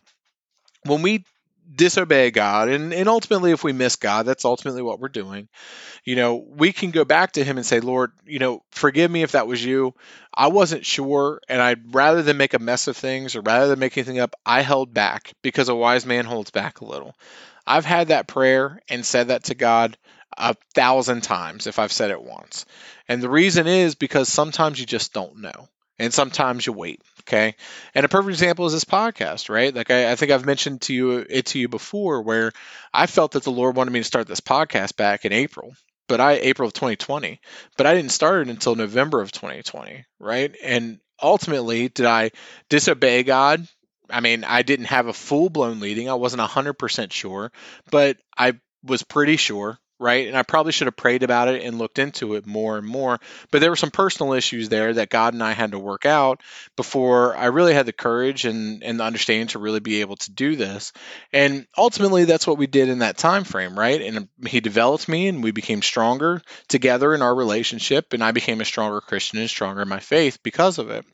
when 0.83 1.01
we 1.01 1.25
disobey 1.73 2.31
God, 2.31 2.69
and, 2.69 2.93
and 2.93 3.09
ultimately, 3.09 3.51
if 3.51 3.63
we 3.63 3.73
miss 3.73 3.95
God, 3.95 4.25
that's 4.25 4.45
ultimately 4.45 4.81
what 4.81 4.99
we're 4.99 5.09
doing. 5.09 5.47
You 6.03 6.15
know, 6.15 6.35
we 6.35 6.71
can 6.71 6.91
go 6.91 7.05
back 7.05 7.33
to 7.33 7.43
Him 7.43 7.57
and 7.57 7.65
say, 7.65 7.79
Lord, 7.79 8.11
you 8.25 8.39
know, 8.39 8.61
forgive 8.71 9.09
me 9.09 9.23
if 9.23 9.31
that 9.31 9.47
was 9.47 9.63
you. 9.63 9.93
I 10.33 10.47
wasn't 10.47 10.85
sure, 10.85 11.41
and 11.49 11.61
I'd 11.61 11.93
rather 11.95 12.21
than 12.21 12.37
make 12.37 12.53
a 12.53 12.59
mess 12.59 12.87
of 12.87 12.97
things 12.97 13.35
or 13.35 13.41
rather 13.41 13.67
than 13.67 13.79
make 13.79 13.97
anything 13.97 14.19
up, 14.19 14.35
I 14.45 14.61
held 14.61 14.93
back 14.93 15.33
because 15.41 15.69
a 15.69 15.75
wise 15.75 16.05
man 16.05 16.25
holds 16.25 16.51
back 16.51 16.81
a 16.81 16.85
little. 16.85 17.15
I've 17.65 17.85
had 17.85 18.09
that 18.09 18.27
prayer 18.27 18.79
and 18.89 19.05
said 19.05 19.29
that 19.29 19.45
to 19.45 19.55
God 19.55 19.97
a 20.37 20.55
thousand 20.73 21.21
times 21.21 21.67
if 21.67 21.79
I've 21.79 21.91
said 21.91 22.11
it 22.11 22.21
once. 22.21 22.65
And 23.07 23.21
the 23.21 23.29
reason 23.29 23.67
is 23.67 23.95
because 23.95 24.27
sometimes 24.29 24.79
you 24.79 24.85
just 24.85 25.13
don't 25.13 25.41
know 25.41 25.69
and 25.97 26.13
sometimes 26.13 26.65
you 26.65 26.73
wait. 26.73 27.01
Okay. 27.21 27.55
And 27.93 28.05
a 28.05 28.09
perfect 28.09 28.31
example 28.31 28.65
is 28.65 28.73
this 28.73 28.85
podcast, 28.85 29.49
right? 29.49 29.73
Like 29.73 29.89
I, 29.89 30.11
I, 30.11 30.15
think 30.15 30.31
I've 30.31 30.45
mentioned 30.45 30.81
to 30.83 30.93
you 30.93 31.25
it 31.27 31.47
to 31.47 31.59
you 31.59 31.67
before 31.67 32.21
where 32.21 32.51
I 32.93 33.07
felt 33.07 33.31
that 33.31 33.43
the 33.43 33.51
Lord 33.51 33.75
wanted 33.75 33.91
me 33.91 33.99
to 33.99 34.05
start 34.05 34.27
this 34.27 34.41
podcast 34.41 34.95
back 34.95 35.25
in 35.25 35.33
April, 35.33 35.73
but 36.07 36.21
I 36.21 36.33
April 36.33 36.67
of 36.67 36.73
2020, 36.73 37.39
but 37.77 37.87
I 37.87 37.95
didn't 37.95 38.11
start 38.11 38.41
it 38.41 38.51
until 38.51 38.75
November 38.75 39.21
of 39.21 39.31
2020, 39.31 40.05
right? 40.19 40.55
And 40.63 40.99
ultimately, 41.21 41.89
did 41.89 42.05
I 42.05 42.31
disobey 42.69 43.23
God? 43.23 43.67
I 44.09 44.19
mean, 44.19 44.43
I 44.43 44.61
didn't 44.61 44.85
have 44.85 45.07
a 45.07 45.13
full 45.13 45.49
blown 45.49 45.79
leading. 45.79 46.09
I 46.09 46.13
wasn't 46.13 46.43
100% 46.43 47.11
sure, 47.11 47.51
but 47.89 48.17
I 48.37 48.59
was 48.83 49.01
pretty 49.01 49.37
sure 49.37 49.79
right? 49.99 50.27
And 50.27 50.37
I 50.37 50.43
probably 50.43 50.71
should 50.71 50.87
have 50.87 50.95
prayed 50.95 51.23
about 51.23 51.47
it 51.47 51.63
and 51.63 51.77
looked 51.77 51.99
into 51.99 52.35
it 52.35 52.45
more 52.45 52.77
and 52.77 52.85
more. 52.85 53.19
But 53.51 53.61
there 53.61 53.69
were 53.69 53.75
some 53.75 53.91
personal 53.91 54.33
issues 54.33 54.69
there 54.69 54.93
that 54.93 55.09
God 55.09 55.33
and 55.33 55.43
I 55.43 55.53
had 55.53 55.71
to 55.71 55.79
work 55.79 56.05
out 56.05 56.41
before 56.75 57.35
I 57.35 57.45
really 57.45 57.73
had 57.73 57.85
the 57.85 57.93
courage 57.93 58.45
and, 58.45 58.83
and 58.83 58.99
the 58.99 59.03
understanding 59.03 59.47
to 59.47 59.59
really 59.59 59.79
be 59.79 60.01
able 60.01 60.17
to 60.17 60.31
do 60.31 60.55
this. 60.55 60.91
And 61.31 61.65
ultimately 61.77 62.25
that's 62.25 62.47
what 62.47 62.57
we 62.57 62.67
did 62.67 62.89
in 62.89 62.99
that 62.99 63.17
time 63.17 63.43
frame, 63.45 63.77
right? 63.77 64.01
And 64.01 64.27
he 64.45 64.59
developed 64.59 65.07
me 65.07 65.27
and 65.27 65.43
we 65.43 65.51
became 65.51 65.81
stronger 65.81 66.41
together 66.67 67.13
in 67.13 67.21
our 67.21 67.33
relationship 67.33 68.13
and 68.13 68.23
I 68.23 68.31
became 68.31 68.61
a 68.61 68.65
stronger 68.65 69.01
Christian 69.01 69.39
and 69.39 69.49
stronger 69.49 69.81
in 69.81 69.89
my 69.89 69.99
faith 69.99 70.39
because 70.43 70.77
of 70.77 70.89
it. 70.89 71.05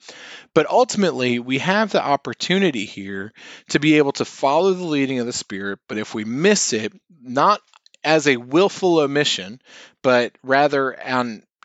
But 0.53 0.69
ultimately, 0.69 1.39
we 1.39 1.59
have 1.59 1.91
the 1.91 2.03
opportunity 2.03 2.85
here 2.85 3.31
to 3.69 3.79
be 3.79 3.97
able 3.97 4.11
to 4.13 4.25
follow 4.25 4.73
the 4.73 4.83
leading 4.83 5.19
of 5.19 5.25
the 5.25 5.33
Spirit. 5.33 5.79
But 5.87 5.97
if 5.97 6.13
we 6.13 6.25
miss 6.25 6.73
it, 6.73 6.93
not 7.21 7.61
as 8.03 8.27
a 8.27 8.37
willful 8.37 8.99
omission, 8.99 9.61
but 10.01 10.33
rather 10.43 10.93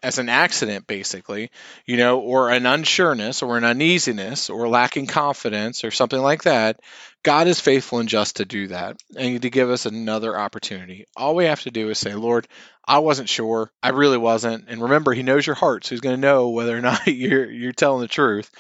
as 0.03 0.19
an 0.19 0.29
accident, 0.29 0.87
basically, 0.87 1.51
you 1.87 1.97
know, 1.97 2.21
or 2.21 2.51
an 2.51 2.65
unsureness 2.65 3.43
or 3.43 3.57
an 3.57 3.65
uneasiness 3.65 4.51
or 4.51 4.69
lacking 4.69 5.07
confidence 5.07 5.85
or 5.85 5.91
something 5.91 6.21
like 6.21 6.45
that, 6.45 6.81
God 7.23 7.49
is 7.49 7.61
faithful 7.61 7.99
and 7.99 8.09
just 8.09 8.37
to 8.37 8.45
do 8.45 8.69
that 8.69 9.03
and 9.17 9.43
to 9.43 9.51
give 9.51 9.71
us 9.71 9.87
another 9.87 10.39
opportunity. 10.39 11.07
All 11.17 11.35
we 11.35 11.47
have 11.47 11.63
to 11.63 11.71
do 11.71 11.91
is 11.91 11.99
say, 11.99 12.15
Lord, 12.15 12.47
I 12.87 12.99
wasn't 12.99 13.29
sure. 13.29 13.73
I 13.83 13.89
really 13.89 14.19
wasn't. 14.19 14.67
And 14.69 14.83
remember, 14.83 15.13
He 15.13 15.25
knows 15.25 15.47
your 15.47 15.57
heart, 15.57 15.85
so 15.85 15.91
He's 15.91 16.01
going 16.01 16.15
to 16.15 16.21
know 16.21 16.51
whether 16.51 16.77
or 16.77 16.81
not 16.83 17.07
you're 17.09 17.51
you're 17.51 17.73
telling 17.73 18.03
the 18.03 18.09
truth. 18.09 18.51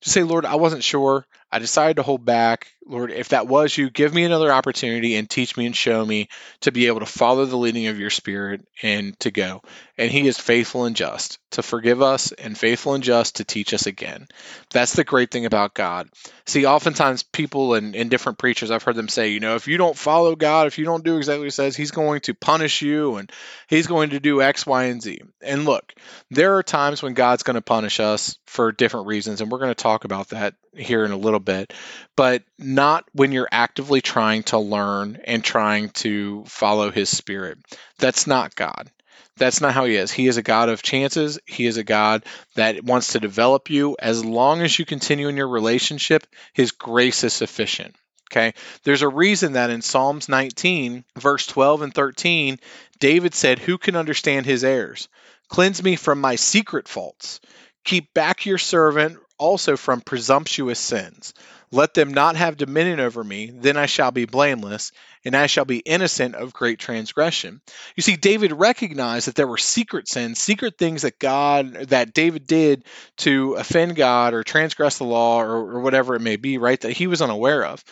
Just 0.00 0.14
say, 0.14 0.22
Lord, 0.24 0.44
I 0.44 0.56
wasn't 0.56 0.82
sure. 0.82 1.24
I 1.50 1.58
decided 1.58 1.96
to 1.96 2.02
hold 2.02 2.24
back. 2.24 2.68
Lord, 2.88 3.10
if 3.10 3.30
that 3.30 3.48
was 3.48 3.76
you, 3.76 3.90
give 3.90 4.12
me 4.12 4.24
another 4.24 4.52
opportunity 4.52 5.16
and 5.16 5.28
teach 5.28 5.56
me 5.56 5.66
and 5.66 5.74
show 5.74 6.04
me 6.04 6.28
to 6.60 6.72
be 6.72 6.86
able 6.86 7.00
to 7.00 7.06
follow 7.06 7.44
the 7.44 7.56
leading 7.56 7.86
of 7.86 7.98
your 7.98 8.10
spirit 8.10 8.66
and 8.82 9.18
to 9.20 9.30
go. 9.30 9.62
And 9.98 10.10
he 10.10 10.28
is 10.28 10.38
faithful 10.38 10.84
and 10.84 10.94
just 10.94 11.38
to 11.52 11.62
forgive 11.62 12.02
us 12.02 12.32
and 12.32 12.56
faithful 12.56 12.94
and 12.94 13.02
just 13.02 13.36
to 13.36 13.44
teach 13.44 13.72
us 13.72 13.86
again. 13.86 14.28
That's 14.70 14.92
the 14.92 15.04
great 15.04 15.30
thing 15.30 15.46
about 15.46 15.74
God. 15.74 16.08
See, 16.46 16.66
oftentimes 16.66 17.22
people 17.22 17.74
and, 17.74 17.96
and 17.96 18.10
different 18.10 18.38
preachers, 18.38 18.70
I've 18.70 18.82
heard 18.82 18.96
them 18.96 19.08
say, 19.08 19.28
you 19.28 19.40
know, 19.40 19.54
if 19.54 19.66
you 19.66 19.78
don't 19.78 19.96
follow 19.96 20.36
God, 20.36 20.66
if 20.66 20.78
you 20.78 20.84
don't 20.84 21.04
do 21.04 21.16
exactly 21.16 21.40
what 21.40 21.44
he 21.46 21.50
says, 21.50 21.76
he's 21.76 21.92
going 21.92 22.20
to 22.22 22.34
punish 22.34 22.82
you 22.82 23.16
and 23.16 23.32
he's 23.68 23.86
going 23.86 24.10
to 24.10 24.20
do 24.20 24.42
X, 24.42 24.66
Y, 24.66 24.84
and 24.84 25.02
Z. 25.02 25.22
And 25.42 25.64
look, 25.64 25.94
there 26.30 26.56
are 26.56 26.62
times 26.62 27.02
when 27.02 27.14
God's 27.14 27.42
going 27.42 27.54
to 27.54 27.62
punish 27.62 28.00
us 28.00 28.38
for 28.46 28.72
different 28.72 29.06
reasons. 29.06 29.40
And 29.40 29.50
we're 29.50 29.58
going 29.58 29.74
to 29.74 29.74
talk 29.74 30.04
about 30.04 30.28
that 30.28 30.54
here 30.74 31.04
in 31.04 31.10
a 31.10 31.16
little 31.16 31.35
bit, 31.40 31.72
but 32.16 32.42
not 32.58 33.04
when 33.12 33.32
you're 33.32 33.48
actively 33.50 34.00
trying 34.00 34.42
to 34.44 34.58
learn 34.58 35.18
and 35.24 35.42
trying 35.42 35.90
to 35.90 36.44
follow 36.46 36.90
his 36.90 37.08
spirit. 37.08 37.58
That's 37.98 38.26
not 38.26 38.54
God. 38.54 38.90
That's 39.36 39.60
not 39.60 39.74
how 39.74 39.84
he 39.84 39.96
is. 39.96 40.10
He 40.10 40.28
is 40.28 40.38
a 40.38 40.42
God 40.42 40.68
of 40.68 40.82
chances. 40.82 41.38
He 41.44 41.66
is 41.66 41.76
a 41.76 41.84
God 41.84 42.24
that 42.54 42.82
wants 42.82 43.12
to 43.12 43.20
develop 43.20 43.68
you. 43.68 43.96
As 44.00 44.24
long 44.24 44.62
as 44.62 44.78
you 44.78 44.86
continue 44.86 45.28
in 45.28 45.36
your 45.36 45.48
relationship, 45.48 46.26
his 46.54 46.72
grace 46.72 47.22
is 47.22 47.34
sufficient. 47.34 47.94
Okay. 48.30 48.54
There's 48.82 49.02
a 49.02 49.08
reason 49.08 49.52
that 49.52 49.70
in 49.70 49.82
Psalms 49.82 50.28
19, 50.28 51.04
verse 51.16 51.46
12 51.46 51.82
and 51.82 51.94
13, 51.94 52.58
David 52.98 53.34
said, 53.34 53.58
Who 53.58 53.78
can 53.78 53.94
understand 53.94 54.46
his 54.46 54.64
errors? 54.64 55.08
Cleanse 55.48 55.82
me 55.82 55.96
from 55.96 56.20
my 56.20 56.36
secret 56.36 56.88
faults. 56.88 57.40
Keep 57.84 58.14
back 58.14 58.46
your 58.46 58.58
servant 58.58 59.18
also 59.38 59.76
from 59.76 60.00
presumptuous 60.00 60.78
sins. 60.78 61.34
Let 61.72 61.94
them 61.94 62.14
not 62.14 62.36
have 62.36 62.56
dominion 62.56 63.00
over 63.00 63.22
me, 63.24 63.50
then 63.52 63.76
I 63.76 63.86
shall 63.86 64.12
be 64.12 64.24
blameless, 64.24 64.92
and 65.24 65.36
I 65.36 65.46
shall 65.46 65.64
be 65.64 65.78
innocent 65.78 66.36
of 66.36 66.52
great 66.52 66.78
transgression. 66.78 67.60
You 67.96 68.02
see, 68.02 68.16
David 68.16 68.52
recognized 68.52 69.26
that 69.26 69.34
there 69.34 69.48
were 69.48 69.58
secret 69.58 70.08
sins, 70.08 70.38
secret 70.38 70.78
things 70.78 71.02
that 71.02 71.18
God, 71.18 71.74
that 71.88 72.14
David 72.14 72.46
did 72.46 72.84
to 73.18 73.54
offend 73.54 73.96
God 73.96 74.32
or 74.32 74.44
transgress 74.44 74.98
the 74.98 75.04
law 75.04 75.42
or, 75.42 75.56
or 75.56 75.80
whatever 75.80 76.14
it 76.14 76.20
may 76.20 76.36
be, 76.36 76.58
right? 76.58 76.80
That 76.80 76.92
he 76.92 77.08
was 77.08 77.20
unaware 77.20 77.64
of. 77.64 77.82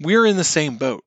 We're 0.00 0.26
in 0.26 0.36
the 0.36 0.44
same 0.44 0.76
boat. 0.76 1.04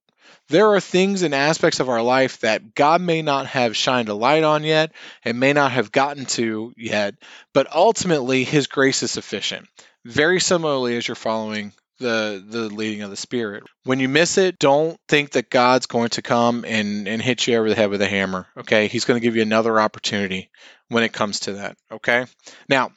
There 0.49 0.73
are 0.73 0.79
things 0.79 1.23
and 1.23 1.35
aspects 1.35 1.81
of 1.81 1.89
our 1.89 2.01
life 2.01 2.39
that 2.39 2.73
God 2.73 3.01
may 3.01 3.21
not 3.21 3.47
have 3.47 3.75
shined 3.75 4.07
a 4.07 4.13
light 4.13 4.43
on 4.43 4.63
yet 4.63 4.93
and 5.25 5.39
may 5.39 5.51
not 5.51 5.73
have 5.73 5.91
gotten 5.91 6.25
to 6.25 6.73
yet, 6.77 7.15
but 7.53 7.73
ultimately 7.73 8.45
His 8.45 8.67
grace 8.67 9.03
is 9.03 9.11
sufficient. 9.11 9.67
Very 10.05 10.39
similarly, 10.39 10.97
as 10.97 11.07
you're 11.07 11.15
following 11.15 11.73
the 11.99 12.43
the 12.45 12.69
leading 12.69 13.01
of 13.01 13.09
the 13.09 13.15
spirit. 13.15 13.63
When 13.83 13.99
you 13.99 14.07
miss 14.07 14.37
it, 14.37 14.59
don't 14.59 14.99
think 15.07 15.31
that 15.31 15.49
God's 15.49 15.87
going 15.87 16.09
to 16.09 16.21
come 16.21 16.63
and 16.65 17.07
and 17.07 17.21
hit 17.21 17.47
you 17.47 17.57
over 17.57 17.69
the 17.69 17.75
head 17.75 17.89
with 17.89 18.01
a 18.01 18.07
hammer. 18.07 18.47
Okay, 18.57 18.87
He's 18.87 19.05
going 19.05 19.19
to 19.19 19.23
give 19.25 19.35
you 19.35 19.41
another 19.41 19.79
opportunity 19.79 20.49
when 20.89 21.03
it 21.03 21.13
comes 21.13 21.41
to 21.41 21.53
that. 21.53 21.77
Okay, 21.91 22.25
now 22.69 22.91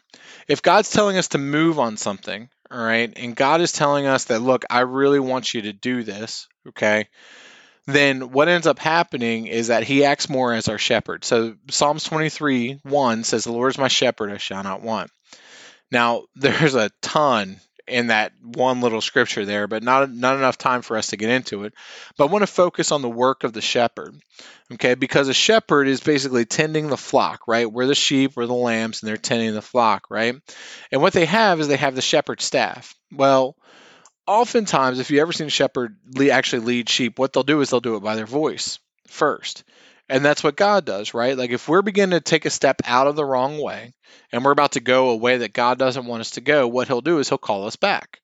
if 0.49 0.63
God's 0.63 0.91
telling 0.91 1.17
us 1.17 1.29
to 1.29 1.39
move 1.39 1.79
on 1.79 1.97
something, 1.97 2.49
all 2.71 2.83
right, 2.83 3.13
and 3.17 3.35
God 3.35 3.61
is 3.61 3.73
telling 3.73 4.07
us 4.07 4.25
that, 4.27 4.43
look, 4.43 4.65
I 4.71 4.81
really 4.81 5.21
want 5.21 5.55
you 5.55 5.63
to 5.63 5.73
do 5.73 6.03
this. 6.03 6.49
Okay. 6.69 7.09
Then 7.87 8.31
what 8.31 8.49
ends 8.49 8.67
up 8.67 8.79
happening 8.79 9.47
is 9.47 9.69
that 9.69 9.83
he 9.83 10.05
acts 10.05 10.29
more 10.29 10.53
as 10.53 10.69
our 10.69 10.79
shepherd. 10.79 11.25
So 11.25 11.57
Psalms 11.71 12.05
23 12.05 12.81
1 12.83 13.25
says, 13.25 13.45
The 13.45 13.53
Lord 13.53 13.73
is 13.73 13.79
my 13.79 13.89
shepherd, 13.89 14.31
I 14.31 14.37
shall 14.37 14.63
not 14.63 14.83
want. 14.83 15.11
Now, 15.91 16.25
there's 16.35 16.75
a 16.75 16.91
ton 17.03 17.61
in 17.87 18.07
that 18.07 18.33
one 18.41 18.81
little 18.81 19.01
scripture 19.01 19.45
there, 19.45 19.67
but 19.67 19.83
not 19.83 20.11
not 20.11 20.37
enough 20.37 20.57
time 20.57 20.83
for 20.83 20.97
us 20.97 21.09
to 21.09 21.17
get 21.17 21.31
into 21.31 21.65
it. 21.65 21.75
But 22.17 22.25
I 22.25 22.33
want 22.33 22.43
to 22.43 22.47
focus 22.47 22.93
on 22.93 23.03
the 23.03 23.11
work 23.11 23.43
of 23.43 23.53
the 23.53 23.61
shepherd, 23.61 24.15
okay? 24.73 24.95
Because 24.95 25.29
a 25.29 25.35
shepherd 25.35 25.89
is 25.89 26.01
basically 26.01 26.45
tending 26.45 26.89
the 26.89 26.97
flock, 26.97 27.49
right? 27.49 27.71
We're 27.71 27.87
the 27.87 27.95
sheep, 27.95 28.33
we're 28.37 28.47
the 28.47 28.55
lambs, 28.55 29.03
and 29.03 29.09
they're 29.09 29.17
tending 29.17 29.55
the 29.55 29.63
flock, 29.63 30.07
right? 30.09 30.37
And 30.93 31.03
what 31.03 31.13
they 31.13 31.27
have 31.27 31.61
is 31.61 31.69
they 31.69 31.77
have 31.77 31.97
the 31.97 32.03
shepherd 32.03 32.41
staff. 32.41 32.95
Well, 33.13 33.57
oftentimes, 34.27 35.01
if 35.01 35.11
you 35.11 35.21
ever 35.21 35.33
seen 35.33 35.49
a 35.49 35.51
shepherd 35.51 35.97
actually 36.31 36.65
lead 36.65 36.89
sheep, 36.89 37.19
what 37.19 37.33
they'll 37.33 37.43
do 37.43 37.61
is 37.61 37.71
they'll 37.71 37.81
do 37.81 37.97
it 37.97 38.03
by 38.03 38.15
their 38.15 38.27
voice 38.27 38.79
first. 39.09 39.65
And 40.11 40.25
that's 40.25 40.43
what 40.43 40.57
God 40.57 40.85
does, 40.85 41.15
right? 41.15 41.39
Like 41.39 41.51
if 41.51 41.69
we're 41.69 41.83
beginning 41.83 42.19
to 42.19 42.21
take 42.21 42.45
a 42.45 42.51
step 42.51 42.83
out 42.85 43.07
of 43.07 43.15
the 43.15 43.25
wrong 43.25 43.63
way 43.63 43.93
and 44.33 44.45
we're 44.45 44.51
about 44.51 44.73
to 44.73 44.81
go 44.81 45.11
a 45.11 45.17
way 45.17 45.39
that 45.39 45.53
God 45.53 45.79
doesn't 45.79 46.05
want 46.05 46.21
us 46.21 46.33
to 46.33 46.41
go, 46.41 46.67
what 46.67 46.89
he'll 46.89 47.01
do 47.01 47.21
is 47.21 47.29
he'll 47.29 47.39
call 47.39 47.67
us 47.67 47.77
back. 47.77 48.21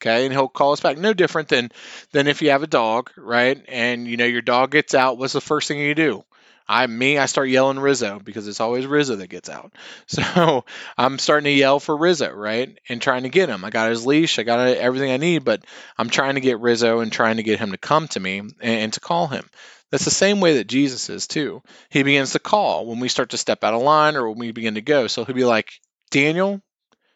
Okay, 0.00 0.24
and 0.24 0.32
he'll 0.32 0.48
call 0.48 0.72
us 0.72 0.80
back. 0.80 0.96
No 0.96 1.12
different 1.12 1.48
than 1.48 1.72
than 2.12 2.28
if 2.28 2.40
you 2.40 2.50
have 2.50 2.62
a 2.62 2.68
dog, 2.68 3.10
right? 3.16 3.60
And 3.68 4.06
you 4.06 4.16
know 4.16 4.26
your 4.26 4.42
dog 4.42 4.70
gets 4.70 4.94
out, 4.94 5.18
what's 5.18 5.32
the 5.32 5.40
first 5.40 5.66
thing 5.66 5.80
you 5.80 5.94
do? 5.94 6.22
I 6.68 6.86
me, 6.86 7.18
I 7.18 7.26
start 7.26 7.48
yelling 7.48 7.78
Rizzo 7.78 8.20
because 8.22 8.46
it's 8.46 8.60
always 8.60 8.86
Rizzo 8.86 9.16
that 9.16 9.28
gets 9.28 9.48
out. 9.48 9.72
So 10.06 10.64
I'm 10.96 11.18
starting 11.18 11.44
to 11.44 11.50
yell 11.50 11.80
for 11.80 11.96
Rizzo, 11.96 12.32
right? 12.32 12.78
And 12.88 13.02
trying 13.02 13.24
to 13.24 13.28
get 13.28 13.48
him. 13.48 13.64
I 13.64 13.70
got 13.70 13.90
his 13.90 14.06
leash, 14.06 14.38
I 14.38 14.44
got 14.44 14.60
everything 14.60 15.10
I 15.10 15.16
need, 15.16 15.44
but 15.44 15.64
I'm 15.98 16.10
trying 16.10 16.36
to 16.36 16.40
get 16.40 16.60
Rizzo 16.60 17.00
and 17.00 17.10
trying 17.10 17.36
to 17.38 17.42
get 17.42 17.58
him 17.58 17.72
to 17.72 17.78
come 17.78 18.06
to 18.08 18.20
me 18.20 18.38
and, 18.38 18.54
and 18.60 18.92
to 18.92 19.00
call 19.00 19.26
him. 19.26 19.48
That's 19.94 20.06
the 20.06 20.10
same 20.10 20.40
way 20.40 20.56
that 20.56 20.66
Jesus 20.66 21.08
is 21.08 21.28
too. 21.28 21.62
He 21.88 22.02
begins 22.02 22.32
to 22.32 22.40
call 22.40 22.84
when 22.84 22.98
we 22.98 23.08
start 23.08 23.30
to 23.30 23.38
step 23.38 23.62
out 23.62 23.74
of 23.74 23.82
line 23.82 24.16
or 24.16 24.28
when 24.28 24.40
we 24.40 24.50
begin 24.50 24.74
to 24.74 24.80
go. 24.80 25.06
So 25.06 25.24
he'll 25.24 25.36
be 25.36 25.44
like, 25.44 25.70
Daniel, 26.10 26.60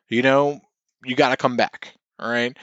you 0.08 0.22
know, 0.22 0.60
you 1.04 1.16
got 1.16 1.30
to 1.30 1.36
come 1.36 1.56
back. 1.56 1.92
All 2.20 2.30
right. 2.30 2.56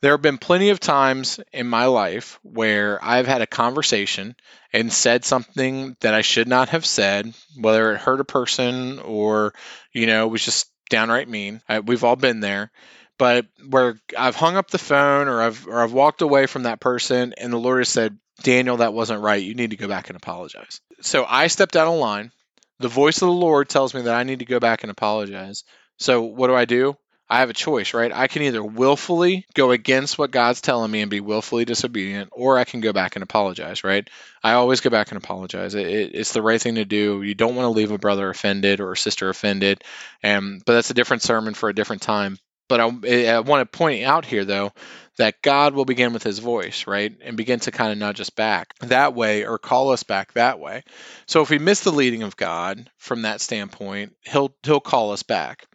There 0.00 0.10
have 0.10 0.20
been 0.20 0.38
plenty 0.38 0.70
of 0.70 0.80
times 0.80 1.38
in 1.52 1.68
my 1.68 1.86
life 1.86 2.40
where 2.42 2.98
I've 3.04 3.28
had 3.28 3.40
a 3.40 3.46
conversation 3.46 4.34
and 4.72 4.92
said 4.92 5.24
something 5.24 5.96
that 6.00 6.12
I 6.12 6.22
should 6.22 6.48
not 6.48 6.70
have 6.70 6.84
said, 6.84 7.32
whether 7.56 7.92
it 7.92 8.00
hurt 8.00 8.18
a 8.18 8.24
person 8.24 8.98
or, 8.98 9.54
you 9.92 10.08
know, 10.08 10.26
was 10.26 10.44
just 10.44 10.72
downright 10.90 11.28
mean. 11.28 11.62
I, 11.68 11.78
we've 11.78 12.02
all 12.02 12.16
been 12.16 12.40
there. 12.40 12.72
But 13.16 13.46
where 13.68 14.00
I've 14.18 14.34
hung 14.34 14.56
up 14.56 14.72
the 14.72 14.78
phone 14.78 15.28
or 15.28 15.40
I've 15.40 15.68
or 15.68 15.80
I've 15.80 15.92
walked 15.92 16.22
away 16.22 16.46
from 16.46 16.64
that 16.64 16.80
person 16.80 17.32
and 17.38 17.52
the 17.52 17.58
Lord 17.58 17.78
has 17.78 17.88
said, 17.88 18.18
Daniel, 18.42 18.78
that 18.78 18.94
wasn't 18.94 19.22
right. 19.22 19.42
You 19.42 19.54
need 19.54 19.70
to 19.70 19.76
go 19.76 19.88
back 19.88 20.08
and 20.08 20.16
apologize. 20.16 20.80
So 21.00 21.24
I 21.28 21.46
stepped 21.48 21.76
out 21.76 21.88
of 21.88 21.98
line. 21.98 22.32
The 22.78 22.88
voice 22.88 23.22
of 23.22 23.26
the 23.26 23.32
Lord 23.32 23.68
tells 23.68 23.94
me 23.94 24.02
that 24.02 24.14
I 24.14 24.24
need 24.24 24.40
to 24.40 24.44
go 24.44 24.58
back 24.58 24.82
and 24.82 24.90
apologize. 24.90 25.64
So 25.98 26.22
what 26.22 26.48
do 26.48 26.54
I 26.54 26.64
do? 26.64 26.96
I 27.32 27.38
have 27.38 27.48
a 27.48 27.54
choice, 27.54 27.94
right? 27.94 28.12
I 28.12 28.26
can 28.26 28.42
either 28.42 28.62
willfully 28.62 29.46
go 29.54 29.70
against 29.70 30.18
what 30.18 30.32
God's 30.32 30.60
telling 30.60 30.90
me 30.90 31.00
and 31.00 31.10
be 31.10 31.20
willfully 31.20 31.64
disobedient, 31.64 32.28
or 32.30 32.58
I 32.58 32.64
can 32.64 32.82
go 32.82 32.92
back 32.92 33.16
and 33.16 33.22
apologize, 33.22 33.84
right? 33.84 34.06
I 34.42 34.52
always 34.52 34.80
go 34.80 34.90
back 34.90 35.12
and 35.12 35.16
apologize. 35.16 35.74
It, 35.74 35.86
it, 35.86 36.10
it's 36.14 36.34
the 36.34 36.42
right 36.42 36.60
thing 36.60 36.74
to 36.74 36.84
do. 36.84 37.22
You 37.22 37.34
don't 37.34 37.56
want 37.56 37.64
to 37.64 37.70
leave 37.70 37.90
a 37.90 37.96
brother 37.96 38.28
offended 38.28 38.80
or 38.80 38.92
a 38.92 38.98
sister 38.98 39.30
offended, 39.30 39.82
and 40.22 40.62
but 40.66 40.74
that's 40.74 40.90
a 40.90 40.94
different 40.94 41.22
sermon 41.22 41.54
for 41.54 41.70
a 41.70 41.74
different 41.74 42.02
time. 42.02 42.38
But 42.68 42.80
I, 42.80 43.26
I 43.26 43.40
want 43.40 43.70
to 43.70 43.78
point 43.78 44.04
out 44.04 44.24
here, 44.24 44.44
though, 44.44 44.72
that 45.18 45.42
God 45.42 45.74
will 45.74 45.84
begin 45.84 46.12
with 46.12 46.22
his 46.22 46.38
voice, 46.38 46.86
right? 46.86 47.14
And 47.22 47.36
begin 47.36 47.60
to 47.60 47.70
kind 47.70 47.92
of 47.92 47.98
nudge 47.98 48.20
us 48.20 48.30
back 48.30 48.74
that 48.80 49.14
way 49.14 49.44
or 49.44 49.58
call 49.58 49.90
us 49.90 50.02
back 50.02 50.32
that 50.32 50.58
way. 50.58 50.84
So 51.26 51.42
if 51.42 51.50
we 51.50 51.58
miss 51.58 51.80
the 51.80 51.92
leading 51.92 52.22
of 52.22 52.36
God 52.36 52.90
from 52.96 53.22
that 53.22 53.40
standpoint, 53.40 54.16
he'll 54.22 54.54
he'll 54.62 54.80
call 54.80 55.12
us 55.12 55.22
back. 55.22 55.66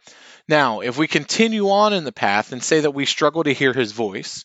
Now, 0.48 0.80
if 0.80 0.96
we 0.98 1.06
continue 1.06 1.68
on 1.70 1.92
in 1.92 2.04
the 2.04 2.12
path 2.12 2.52
and 2.52 2.62
say 2.62 2.80
that 2.80 2.94
we 2.94 3.04
struggle 3.04 3.44
to 3.44 3.52
hear 3.52 3.72
his 3.72 3.92
voice, 3.92 4.44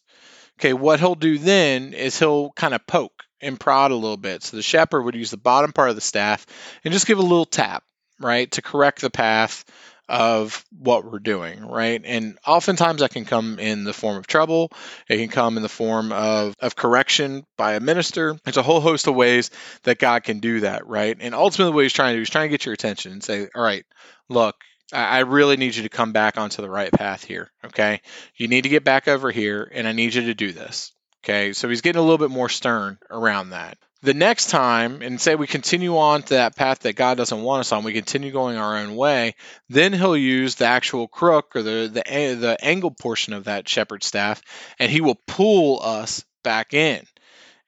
okay, 0.59 0.73
what 0.73 0.99
he'll 0.99 1.15
do 1.15 1.37
then 1.37 1.93
is 1.93 2.19
he'll 2.19 2.51
kind 2.51 2.73
of 2.73 2.85
poke 2.85 3.23
and 3.41 3.59
prod 3.59 3.91
a 3.91 3.95
little 3.95 4.17
bit. 4.17 4.43
So 4.43 4.57
the 4.57 4.63
shepherd 4.63 5.03
would 5.03 5.15
use 5.15 5.31
the 5.31 5.37
bottom 5.37 5.71
part 5.71 5.89
of 5.89 5.95
the 5.95 6.01
staff 6.01 6.45
and 6.83 6.93
just 6.93 7.07
give 7.07 7.19
a 7.19 7.21
little 7.23 7.45
tap, 7.45 7.83
right, 8.19 8.49
to 8.51 8.61
correct 8.61 9.01
the 9.01 9.09
path 9.09 9.65
of 10.13 10.63
what 10.69 11.03
we're 11.03 11.17
doing, 11.17 11.65
right? 11.65 11.99
And 12.05 12.37
oftentimes 12.45 13.01
that 13.01 13.09
can 13.09 13.25
come 13.25 13.57
in 13.57 13.83
the 13.83 13.93
form 13.93 14.17
of 14.17 14.27
trouble. 14.27 14.71
It 15.09 15.17
can 15.17 15.29
come 15.29 15.57
in 15.57 15.63
the 15.63 15.69
form 15.69 16.11
of, 16.11 16.55
of 16.59 16.75
correction 16.75 17.47
by 17.57 17.73
a 17.73 17.79
minister. 17.79 18.37
There's 18.43 18.57
a 18.57 18.61
whole 18.61 18.79
host 18.79 19.07
of 19.07 19.15
ways 19.15 19.49
that 19.85 19.97
God 19.97 20.23
can 20.23 20.37
do 20.37 20.59
that, 20.59 20.85
right? 20.85 21.17
And 21.19 21.33
ultimately, 21.33 21.73
what 21.73 21.83
he's 21.83 21.93
trying 21.93 22.13
to 22.13 22.17
do 22.19 22.21
is 22.21 22.29
trying 22.29 22.45
to 22.45 22.51
get 22.51 22.63
your 22.63 22.73
attention 22.73 23.11
and 23.11 23.23
say, 23.23 23.47
all 23.55 23.63
right, 23.63 23.85
look, 24.29 24.55
I 24.93 25.21
really 25.21 25.57
need 25.57 25.75
you 25.75 25.81
to 25.81 25.89
come 25.89 26.13
back 26.13 26.37
onto 26.37 26.61
the 26.61 26.69
right 26.69 26.91
path 26.91 27.23
here, 27.23 27.49
okay? 27.65 28.01
You 28.35 28.47
need 28.47 28.63
to 28.63 28.69
get 28.69 28.83
back 28.83 29.07
over 29.07 29.31
here, 29.31 29.67
and 29.73 29.87
I 29.87 29.93
need 29.93 30.13
you 30.13 30.21
to 30.25 30.35
do 30.35 30.51
this. 30.51 30.91
Okay, 31.23 31.53
so 31.53 31.69
he's 31.69 31.81
getting 31.81 31.99
a 31.99 32.03
little 32.03 32.19
bit 32.19 32.29
more 32.29 32.49
stern 32.49 32.99
around 33.09 33.51
that 33.51 33.77
the 34.03 34.13
next 34.13 34.49
time, 34.49 35.01
and 35.01 35.19
say 35.19 35.35
we 35.35 35.47
continue 35.47 35.97
on 35.97 36.23
to 36.23 36.33
that 36.35 36.57
path 36.57 36.79
that 36.79 36.97
God 36.97 37.15
doesn't 37.15 37.41
want 37.41 37.61
us 37.61 37.71
on, 37.71 37.85
we 37.85 37.93
continue 37.93 38.31
going 38.31 38.57
our 38.57 38.77
own 38.77 38.97
way, 38.97 39.35
then 39.69 39.93
he'll 39.93 40.17
use 40.17 40.55
the 40.55 40.65
actual 40.65 41.07
crook 41.07 41.55
or 41.55 41.63
the 41.63 41.89
the, 41.91 42.35
the 42.35 42.57
angle 42.61 42.91
portion 42.91 43.33
of 43.33 43.45
that 43.45 43.67
shepherd 43.67 44.03
staff, 44.03 44.41
and 44.77 44.91
he 44.91 44.99
will 44.99 45.19
pull 45.25 45.81
us 45.81 46.25
back 46.43 46.73
in. 46.73 47.01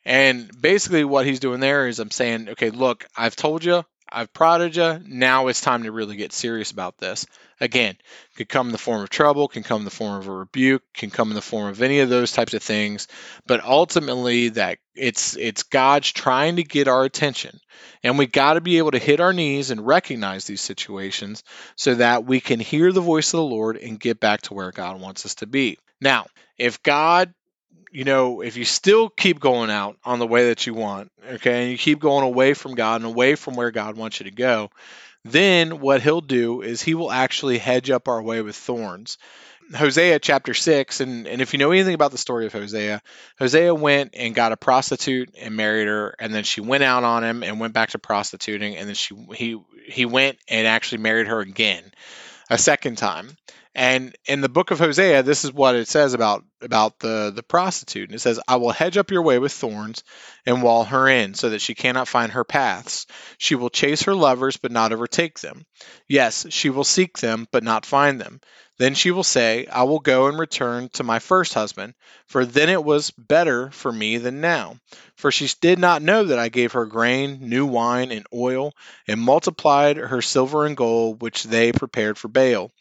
And 0.04 0.51
basically, 0.62 1.06
what 1.06 1.25
he's 1.25 1.39
doing 1.39 1.62
there 1.62 1.88
is 1.88 2.00
I'm 2.00 2.12
saying, 2.12 2.50
okay, 2.50 2.70
look, 2.70 3.06
I've 3.15 3.38
told 3.38 3.63
you, 3.63 3.86
I've 4.12 4.34
prodded 4.34 4.76
you. 4.76 5.00
Now 5.06 5.48
it's 5.48 5.62
time 5.62 5.84
to 5.84 5.92
really 5.92 6.16
get 6.16 6.32
serious 6.32 6.72
about 6.72 6.98
this. 6.98 7.26
Again, 7.60 7.98
could 8.36 8.50
come 8.50 8.68
in 8.68 8.72
the 8.72 8.78
form 8.78 9.02
of 9.02 9.10
trouble, 9.10 9.48
can 9.48 9.64
come 9.64 9.82
in 9.82 9.86
the 9.86 9.92
form 9.92 10.20
of 10.20 10.28
a 10.28 10.32
rebuke, 10.32 10.84
can 10.94 11.10
come 11.10 11.30
in 11.30 11.36
the 11.36 11.42
form 11.42 11.70
of 11.70 11.82
any 11.82 12.00
of 12.00 12.10
those 12.10 12.32
types 12.32 12.54
of 12.54 12.62
things. 12.62 13.08
But 13.48 13.64
ultimately, 13.64 14.50
that 14.50 14.80
it's 14.94 15.36
it's 15.38 15.64
God's 15.64 16.12
trying 16.12 16.58
to 16.58 16.64
get 16.64 16.88
our 16.88 17.04
attention, 17.04 17.60
and 18.04 18.18
we 18.18 18.28
got 18.28 18.54
to 18.54 18.62
be 18.62 18.78
able 18.78 18.92
to 18.92 19.00
hit 19.00 19.20
our 19.20 19.34
knees 19.34 19.72
and 19.72 19.86
recognize 19.86 20.46
these 20.46 20.62
situations 20.62 21.44
so 21.76 21.96
that 21.96 22.26
we 22.26 22.40
can 22.42 22.60
hear 22.60 22.92
the 22.92 23.02
voice 23.02 23.34
of 23.34 23.38
the 23.38 23.44
Lord 23.44 23.78
and 23.78 24.00
get 24.00 24.20
back 24.20 24.42
to 24.44 24.54
where 24.54 24.72
God 24.72 25.00
wants 25.00 25.26
us 25.26 25.36
to 25.36 25.48
be. 25.48 25.78
Now, 26.02 26.28
if 26.58 26.84
God 26.84 27.34
you 27.96 28.04
know, 28.04 28.42
if 28.42 28.58
you 28.58 28.66
still 28.66 29.08
keep 29.08 29.40
going 29.40 29.70
out 29.70 29.98
on 30.04 30.20
the 30.20 30.28
way 30.28 30.50
that 30.50 30.68
you 30.68 30.74
want, 30.74 31.14
okay, 31.25 31.62
and 31.62 31.72
you 31.72 31.78
keep 31.78 31.98
going 31.98 32.25
away 32.25 32.54
from 32.54 32.75
God 32.75 32.98
and 32.98 33.06
away 33.06 33.36
from 33.36 33.56
where 33.56 33.72
God 33.72 33.96
wants 33.96 34.20
you 34.20 34.25
to 34.25 34.32
go, 34.32 34.70
then 35.24 35.80
what 35.80 36.02
he'll 36.02 36.20
do 36.20 36.62
is 36.62 36.82
he 36.82 36.94
will 36.94 37.10
actually 37.10 37.58
hedge 37.58 37.90
up 37.90 38.10
our 38.10 38.22
way 38.22 38.42
with 38.42 38.58
thorns. 38.58 39.18
Hosea 39.74 40.20
chapter 40.20 40.54
6, 40.54 41.00
and, 41.00 41.25
and 41.25 41.42
if 41.42 41.54
you 41.54 41.60
know 41.60 41.72
anything 41.72 41.94
about 41.94 42.12
the 42.12 42.18
story 42.18 42.46
of 42.46 42.52
Hosea, 42.52 43.02
Hosea 43.40 43.74
went 43.74 44.14
and 44.14 44.36
got 44.36 44.52
a 44.52 44.58
prostitute 44.58 45.34
and 45.40 45.56
married 45.56 45.88
her, 45.88 46.16
and 46.20 46.34
then 46.34 46.44
she 46.44 46.60
went 46.60 46.84
out 46.84 47.06
on 47.06 47.24
him 47.24 47.44
and 47.44 47.62
went 47.62 47.74
back 47.74 47.92
to 47.92 47.98
prostituting, 47.98 48.75
and 48.75 48.90
then 48.90 48.96
she 48.96 49.16
he 49.36 49.58
he 49.88 50.06
went 50.06 50.38
and 50.50 50.68
actually 50.68 50.98
married 50.98 51.28
her 51.28 51.40
again 51.40 51.84
a 52.50 52.58
second 52.58 52.98
time. 52.98 53.38
And 53.75 54.16
in 54.25 54.40
the 54.40 54.50
book 54.50 54.72
of 54.72 54.80
Hosea, 54.80 55.24
this 55.24 55.44
is 55.44 55.52
what 55.52 55.75
it 55.75 55.88
says 55.90 56.14
about 56.14 56.44
about 56.65 57.00
the 57.00 57.31
the 57.34 57.43
prostitute, 57.43 58.10
and 58.10 58.15
it 58.15 58.19
says, 58.19 58.39
"I 58.48 58.57
will 58.57 58.72
hedge 58.72 58.98
up 58.98 59.12
your 59.12 59.22
way 59.22 59.39
with 59.39 59.53
thorns, 59.53 60.03
and 60.45 60.62
wall 60.62 60.84
her 60.86 61.07
in, 61.07 61.34
so 61.34 61.50
that 61.50 61.62
she 61.62 61.75
cannot 61.75 62.07
find 62.07 62.31
her 62.31 62.43
paths. 62.43 63.05
She 63.38 63.55
will 63.55 63.69
chase 63.69 64.03
her 64.03 64.15
lovers, 64.15 64.57
but 64.57 64.72
not 64.72 64.91
overtake 64.91 65.39
them. 65.39 65.65
Yes, 66.07 66.45
she 66.50 66.69
will 66.69 66.84
seek 66.84 67.19
them, 67.19 67.48
but 67.51 67.63
not 67.63 67.86
find 67.86 68.19
them. 68.19 68.41
Then 68.77 68.93
she 68.93 69.12
will 69.12 69.24
say, 69.24 69.67
I 69.67 69.84
will 69.84 70.00
go 70.00 70.27
and 70.27 70.38
return 70.38 70.89
to 70.93 71.03
my 71.03 71.19
first 71.19 71.53
husband, 71.53 71.93
for 72.27 72.45
then 72.45 72.69
it 72.69 72.84
was 72.84 73.10
better 73.12 73.72
for 73.72 73.89
me 73.89 74.17
than 74.17 74.41
now. 74.41 74.75
For 75.15 75.31
she 75.31 75.50
did 75.62 75.79
not 75.79 76.01
know 76.01 76.25
that 76.25 76.39
I 76.39 76.50
gave 76.50 76.74
her 76.74 76.86
grain, 76.86 77.38
new 77.41 77.65
wine, 77.65 78.12
and 78.12 78.27
oil, 78.34 78.74
and 79.07 79.22
multiplied 79.22 79.95
her 79.95 80.22
silver 80.22 80.65
and 80.65 80.75
gold, 80.75 81.22
which 81.22 81.43
they 81.43 81.72
prepared 81.72 82.17
for 82.17 82.27
Baal. 82.27 82.72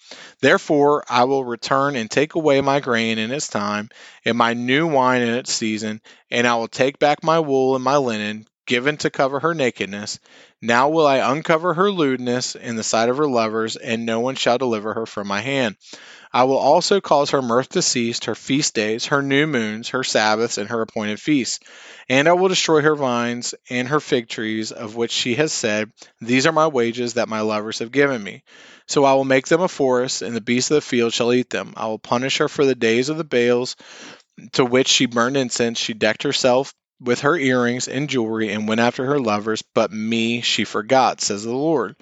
Therefore 0.40 1.04
I 1.08 1.24
will 1.24 1.44
return 1.44 1.94
and 1.94 2.10
take 2.10 2.34
away 2.34 2.60
my 2.60 2.80
grain 2.80 3.18
in 3.18 3.30
its 3.30 3.46
time, 3.46 3.73
and 4.24 4.38
my 4.38 4.54
new 4.54 4.86
wine 4.86 5.22
in 5.22 5.34
its 5.34 5.52
season, 5.52 6.00
and 6.30 6.46
I 6.46 6.54
will 6.56 6.68
take 6.68 6.98
back 6.98 7.22
my 7.22 7.40
wool 7.40 7.74
and 7.74 7.84
my 7.84 7.96
linen, 7.96 8.46
given 8.66 8.96
to 8.98 9.10
cover 9.10 9.40
her 9.40 9.54
nakedness. 9.54 10.18
Now 10.62 10.88
will 10.88 11.06
I 11.06 11.16
uncover 11.32 11.74
her 11.74 11.90
lewdness 11.90 12.54
in 12.54 12.76
the 12.76 12.82
sight 12.82 13.08
of 13.08 13.18
her 13.18 13.28
lovers, 13.28 13.76
and 13.76 14.06
no 14.06 14.20
one 14.20 14.34
shall 14.36 14.58
deliver 14.58 14.94
her 14.94 15.06
from 15.06 15.28
my 15.28 15.40
hand. 15.40 15.76
I 16.34 16.42
will 16.44 16.58
also 16.58 17.00
cause 17.00 17.30
her 17.30 17.40
mirth 17.40 17.68
to 17.70 17.80
cease, 17.82 18.18
her 18.24 18.34
feast 18.34 18.74
days, 18.74 19.06
her 19.06 19.22
new 19.22 19.46
moons, 19.46 19.90
her 19.90 20.02
Sabbaths, 20.02 20.58
and 20.58 20.68
her 20.68 20.82
appointed 20.82 21.20
feasts. 21.20 21.60
And 22.08 22.26
I 22.26 22.32
will 22.32 22.48
destroy 22.48 22.82
her 22.82 22.96
vines 22.96 23.54
and 23.70 23.86
her 23.86 24.00
fig 24.00 24.28
trees, 24.28 24.72
of 24.72 24.96
which 24.96 25.12
she 25.12 25.36
has 25.36 25.52
said, 25.52 25.92
These 26.20 26.48
are 26.48 26.52
my 26.52 26.66
wages 26.66 27.14
that 27.14 27.28
my 27.28 27.42
lovers 27.42 27.78
have 27.78 27.92
given 27.92 28.20
me. 28.20 28.42
So 28.88 29.04
I 29.04 29.14
will 29.14 29.24
make 29.24 29.46
them 29.46 29.60
a 29.60 29.68
forest, 29.68 30.22
and 30.22 30.34
the 30.34 30.40
beasts 30.40 30.72
of 30.72 30.74
the 30.74 30.80
field 30.80 31.12
shall 31.12 31.32
eat 31.32 31.50
them. 31.50 31.72
I 31.76 31.86
will 31.86 32.00
punish 32.00 32.38
her 32.38 32.48
for 32.48 32.64
the 32.64 32.74
days 32.74 33.10
of 33.10 33.16
the 33.16 33.22
Baals 33.22 33.76
to 34.54 34.64
which 34.64 34.88
she 34.88 35.06
burned 35.06 35.36
incense. 35.36 35.78
She 35.78 35.94
decked 35.94 36.24
herself 36.24 36.74
with 37.00 37.20
her 37.20 37.36
earrings 37.36 37.86
and 37.86 38.10
jewelry 38.10 38.50
and 38.52 38.66
went 38.66 38.80
after 38.80 39.06
her 39.06 39.20
lovers, 39.20 39.62
but 39.72 39.92
me 39.92 40.40
she 40.40 40.64
forgot, 40.64 41.20
says 41.20 41.44
the 41.44 41.54
Lord. 41.54 41.94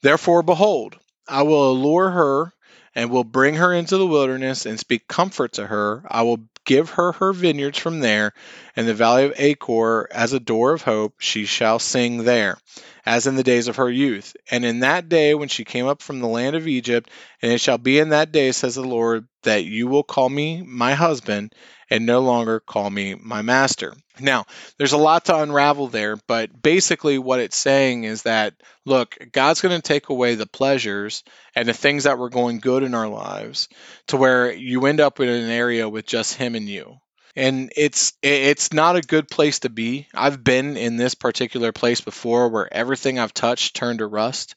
Therefore, 0.00 0.44
behold, 0.44 0.96
I 1.26 1.42
will 1.42 1.72
allure 1.72 2.10
her 2.10 2.53
and 2.94 3.10
will 3.10 3.24
bring 3.24 3.54
her 3.54 3.72
into 3.72 3.96
the 3.96 4.06
wilderness 4.06 4.66
and 4.66 4.78
speak 4.78 5.08
comfort 5.08 5.54
to 5.54 5.66
her. 5.66 6.04
I 6.08 6.22
will 6.22 6.40
give 6.64 6.90
her 6.90 7.12
her 7.12 7.32
vineyards 7.32 7.78
from 7.78 8.00
there, 8.00 8.32
and 8.76 8.86
the 8.86 8.94
valley 8.94 9.24
of 9.24 9.34
Achor 9.36 10.08
as 10.10 10.32
a 10.32 10.40
door 10.40 10.72
of 10.72 10.82
hope. 10.82 11.14
She 11.18 11.44
shall 11.44 11.78
sing 11.78 12.24
there, 12.24 12.58
as 13.04 13.26
in 13.26 13.36
the 13.36 13.42
days 13.42 13.68
of 13.68 13.76
her 13.76 13.90
youth. 13.90 14.36
And 14.50 14.64
in 14.64 14.80
that 14.80 15.08
day 15.08 15.34
when 15.34 15.48
she 15.48 15.64
came 15.64 15.86
up 15.86 16.02
from 16.02 16.20
the 16.20 16.28
land 16.28 16.56
of 16.56 16.68
Egypt, 16.68 17.10
and 17.42 17.52
it 17.52 17.60
shall 17.60 17.78
be 17.78 17.98
in 17.98 18.10
that 18.10 18.32
day, 18.32 18.52
says 18.52 18.76
the 18.76 18.82
Lord, 18.82 19.26
that 19.42 19.64
you 19.64 19.88
will 19.88 20.04
call 20.04 20.28
me 20.28 20.62
my 20.62 20.94
husband, 20.94 21.54
and 21.90 22.06
no 22.06 22.20
longer 22.20 22.60
call 22.60 22.88
me 22.90 23.14
my 23.14 23.42
master. 23.42 23.94
Now, 24.20 24.44
there's 24.78 24.92
a 24.92 24.98
lot 24.98 25.24
to 25.26 25.38
unravel 25.38 25.88
there, 25.88 26.16
but 26.28 26.62
basically 26.62 27.18
what 27.18 27.40
it's 27.40 27.56
saying 27.56 28.04
is 28.04 28.22
that, 28.22 28.54
look, 28.84 29.16
God's 29.32 29.60
going 29.60 29.74
to 29.74 29.82
take 29.82 30.08
away 30.08 30.36
the 30.36 30.46
pleasures 30.46 31.24
and 31.56 31.68
the 31.68 31.72
things 31.72 32.04
that 32.04 32.18
were 32.18 32.30
going 32.30 32.60
good 32.60 32.84
in 32.84 32.94
our 32.94 33.08
lives 33.08 33.68
to 34.08 34.16
where 34.16 34.52
you 34.52 34.86
end 34.86 35.00
up 35.00 35.18
in 35.18 35.28
an 35.28 35.50
area 35.50 35.88
with 35.88 36.06
just 36.06 36.34
Him 36.34 36.54
and 36.54 36.68
you 36.68 36.98
and 37.36 37.72
it's 37.76 38.12
it's 38.22 38.72
not 38.72 38.96
a 38.96 39.00
good 39.00 39.28
place 39.28 39.60
to 39.60 39.68
be. 39.68 40.06
I've 40.14 40.44
been 40.44 40.76
in 40.76 40.96
this 40.96 41.14
particular 41.14 41.72
place 41.72 42.00
before 42.00 42.48
where 42.48 42.72
everything 42.72 43.18
I've 43.18 43.34
touched 43.34 43.74
turned 43.74 43.98
to 43.98 44.06
rust, 44.06 44.54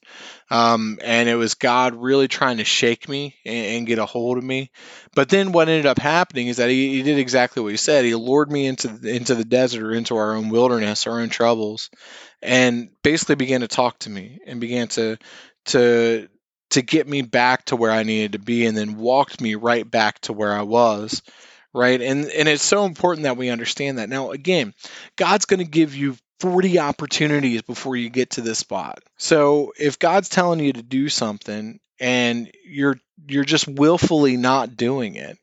um, 0.51 0.99
and 1.03 1.27
it 1.27 1.35
was 1.35 1.55
God 1.55 1.95
really 1.95 2.27
trying 2.27 2.57
to 2.57 2.63
shake 2.63 3.09
me 3.09 3.35
and, 3.45 3.65
and, 3.77 3.87
get 3.87 3.97
a 3.97 4.05
hold 4.05 4.37
of 4.37 4.43
me. 4.43 4.69
But 5.15 5.29
then 5.29 5.51
what 5.51 5.69
ended 5.69 5.87
up 5.87 5.97
happening 5.97 6.47
is 6.47 6.57
that 6.57 6.69
he, 6.69 6.95
he 6.95 7.03
did 7.03 7.17
exactly 7.17 7.63
what 7.63 7.71
he 7.71 7.77
said. 7.77 8.05
He 8.05 8.13
lured 8.13 8.51
me 8.51 8.67
into 8.67 8.89
into 9.03 9.33
the 9.33 9.45
desert 9.45 9.83
or 9.83 9.93
into 9.93 10.15
our 10.15 10.35
own 10.35 10.49
wilderness, 10.49 11.07
our 11.07 11.19
own 11.19 11.29
troubles, 11.29 11.89
and 12.43 12.89
basically 13.01 13.35
began 13.35 13.61
to 13.61 13.67
talk 13.67 13.97
to 13.99 14.09
me 14.09 14.39
and 14.45 14.61
began 14.61 14.87
to 14.89 15.17
to 15.65 16.27
to 16.69 16.81
get 16.83 17.07
me 17.07 17.23
back 17.23 17.65
to 17.65 17.75
where 17.75 17.91
I 17.91 18.03
needed 18.03 18.33
to 18.33 18.39
be, 18.39 18.67
and 18.67 18.77
then 18.77 18.97
walked 18.97 19.41
me 19.41 19.55
right 19.55 19.89
back 19.89 20.19
to 20.21 20.33
where 20.33 20.53
I 20.53 20.61
was 20.61 21.23
right? 21.77 22.01
And 22.01 22.25
and 22.25 22.49
it's 22.49 22.63
so 22.63 22.85
important 22.85 23.23
that 23.23 23.37
we 23.37 23.49
understand 23.49 23.99
that. 23.99 24.09
Now, 24.09 24.31
again, 24.31 24.73
God's 25.15 25.45
going 25.45 25.59
to 25.59 25.69
give 25.69 25.95
you 25.95 26.17
40 26.39 26.79
opportunities 26.79 27.61
before 27.61 27.95
you 27.95 28.09
get 28.09 28.31
to 28.31 28.41
this 28.41 28.59
spot. 28.59 28.99
So, 29.17 29.73
if 29.77 29.99
God's 29.99 30.29
telling 30.29 30.59
you 30.59 30.73
to 30.73 30.83
do 30.83 31.09
something 31.09 31.79
and 31.99 32.51
you're 32.65 32.97
you're 33.27 33.45
just 33.45 33.67
willfully 33.67 34.37
not 34.37 34.75
doing 34.75 35.15
it, 35.15 35.37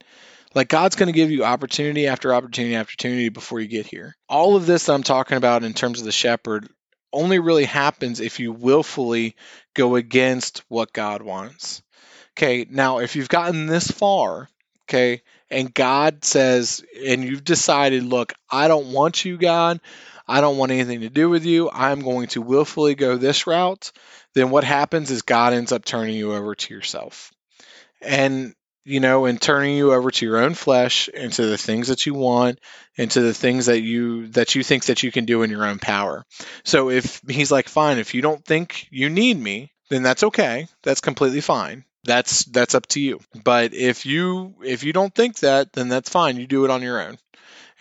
like 0.54 0.68
God's 0.68 0.96
going 0.96 1.08
to 1.08 1.12
give 1.12 1.30
you 1.30 1.44
opportunity 1.44 2.06
after 2.06 2.34
opportunity 2.34 2.76
after 2.76 2.90
opportunity 2.90 3.28
before 3.28 3.60
you 3.60 3.68
get 3.68 3.86
here. 3.86 4.16
All 4.28 4.56
of 4.56 4.66
this 4.66 4.86
that 4.86 4.92
I'm 4.92 5.02
talking 5.02 5.36
about 5.36 5.64
in 5.64 5.72
terms 5.72 6.00
of 6.00 6.04
the 6.04 6.12
shepherd 6.12 6.68
only 7.12 7.38
really 7.38 7.64
happens 7.64 8.20
if 8.20 8.40
you 8.40 8.52
willfully 8.52 9.36
go 9.74 9.96
against 9.96 10.64
what 10.68 10.92
God 10.92 11.22
wants. 11.22 11.82
Okay, 12.36 12.66
now 12.68 12.98
if 12.98 13.14
you've 13.14 13.28
gotten 13.28 13.66
this 13.66 13.88
far, 13.88 14.48
okay, 14.84 15.22
and 15.50 15.72
God 15.72 16.24
says, 16.24 16.84
and 17.06 17.22
you've 17.22 17.44
decided, 17.44 18.02
look, 18.02 18.32
I 18.50 18.68
don't 18.68 18.92
want 18.92 19.24
you, 19.24 19.36
God. 19.36 19.80
I 20.26 20.40
don't 20.40 20.56
want 20.56 20.72
anything 20.72 21.02
to 21.02 21.10
do 21.10 21.28
with 21.28 21.44
you. 21.44 21.70
I'm 21.70 22.00
going 22.00 22.28
to 22.28 22.40
willfully 22.40 22.94
go 22.94 23.16
this 23.16 23.46
route. 23.46 23.92
Then 24.34 24.50
what 24.50 24.64
happens 24.64 25.10
is 25.10 25.22
God 25.22 25.52
ends 25.52 25.70
up 25.70 25.84
turning 25.84 26.16
you 26.16 26.32
over 26.32 26.54
to 26.54 26.74
yourself. 26.74 27.30
And, 28.00 28.54
you 28.84 29.00
know, 29.00 29.26
and 29.26 29.40
turning 29.40 29.76
you 29.76 29.92
over 29.92 30.10
to 30.10 30.26
your 30.26 30.38
own 30.38 30.54
flesh, 30.54 31.08
into 31.08 31.46
the 31.46 31.58
things 31.58 31.88
that 31.88 32.06
you 32.06 32.14
want, 32.14 32.58
into 32.96 33.20
the 33.20 33.34
things 33.34 33.66
that 33.66 33.80
you 33.80 34.28
that 34.28 34.54
you 34.54 34.62
think 34.62 34.86
that 34.86 35.02
you 35.02 35.12
can 35.12 35.24
do 35.24 35.42
in 35.42 35.50
your 35.50 35.66
own 35.66 35.78
power. 35.78 36.24
So 36.64 36.90
if 36.90 37.20
he's 37.28 37.52
like, 37.52 37.68
fine, 37.68 37.98
if 37.98 38.14
you 38.14 38.22
don't 38.22 38.44
think 38.44 38.88
you 38.90 39.10
need 39.10 39.38
me, 39.38 39.72
then 39.90 40.02
that's 40.02 40.24
okay. 40.24 40.68
That's 40.82 41.00
completely 41.00 41.42
fine 41.42 41.84
that's 42.04 42.44
that's 42.46 42.74
up 42.74 42.86
to 42.88 43.00
you. 43.00 43.20
But 43.42 43.74
if 43.74 44.06
you 44.06 44.54
if 44.62 44.84
you 44.84 44.92
don't 44.92 45.14
think 45.14 45.38
that 45.40 45.72
then 45.72 45.88
that's 45.88 46.10
fine. 46.10 46.36
You 46.36 46.46
do 46.46 46.64
it 46.64 46.70
on 46.70 46.82
your 46.82 47.00
own. 47.00 47.18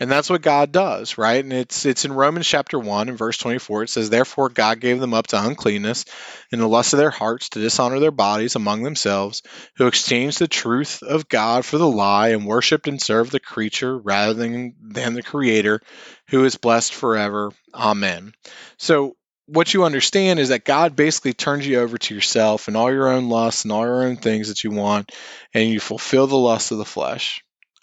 And 0.00 0.10
that's 0.10 0.28
what 0.28 0.42
god 0.42 0.72
does 0.72 1.16
right? 1.18 1.42
And 1.42 1.52
it's 1.52 1.86
it's 1.86 2.04
in 2.04 2.12
romans 2.12 2.48
chapter 2.48 2.78
1 2.78 3.08
and 3.08 3.18
verse 3.18 3.38
24 3.38 3.84
it 3.84 3.90
says 3.90 4.10
therefore 4.10 4.48
god 4.48 4.80
gave 4.80 4.98
them 4.98 5.14
up 5.14 5.28
to 5.28 5.42
uncleanness 5.42 6.04
in 6.50 6.58
the 6.58 6.68
lust 6.68 6.92
of 6.92 6.98
their 6.98 7.10
hearts 7.10 7.50
to 7.50 7.60
dishonor 7.60 8.00
their 8.00 8.10
bodies 8.10 8.56
among 8.56 8.82
themselves 8.82 9.42
who 9.76 9.86
exchanged 9.86 10.40
the 10.40 10.48
truth 10.48 11.02
of 11.02 11.28
god 11.28 11.64
for 11.64 11.78
the 11.78 11.88
lie 11.88 12.30
and 12.30 12.44
worshiped 12.44 12.88
and 12.88 13.00
served 13.00 13.30
the 13.30 13.40
creature 13.40 13.96
rather 13.96 14.34
than 14.34 14.74
than 14.82 15.14
the 15.14 15.22
creator 15.22 15.80
who 16.28 16.44
is 16.44 16.56
blessed 16.56 16.94
forever. 16.94 17.52
Amen. 17.74 18.32
So 18.78 19.16
what 19.46 19.74
you 19.74 19.84
understand 19.84 20.40
is 20.40 20.48
that 20.48 20.64
God 20.64 20.96
basically 20.96 21.34
turns 21.34 21.66
you 21.66 21.80
over 21.80 21.98
to 21.98 22.14
yourself 22.14 22.68
and 22.68 22.76
all 22.76 22.92
your 22.92 23.08
own 23.08 23.28
lusts 23.28 23.64
and 23.64 23.72
all 23.72 23.84
your 23.84 24.04
own 24.04 24.16
things 24.16 24.48
that 24.48 24.64
you 24.64 24.70
want, 24.70 25.12
and 25.52 25.68
you 25.68 25.80
fulfill 25.80 26.26
the 26.26 26.36
lusts 26.36 26.70
of 26.70 26.78
the 26.78 26.84
flesh. 26.84 27.42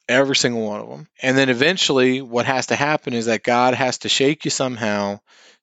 Every 0.10 0.36
single 0.36 0.67
one 0.67 0.82
of 0.82 0.89
them. 0.89 1.08
And 1.21 1.38
then 1.38 1.50
eventually, 1.50 2.21
what 2.21 2.45
has 2.45 2.67
to 2.67 2.76
happen 2.76 3.13
is 3.13 3.28
that 3.28 3.43
God 3.43 3.76
has 3.76 4.00
to 4.00 4.10
shake 4.10 4.43
you 4.45 4.52
somehow 4.52 5.19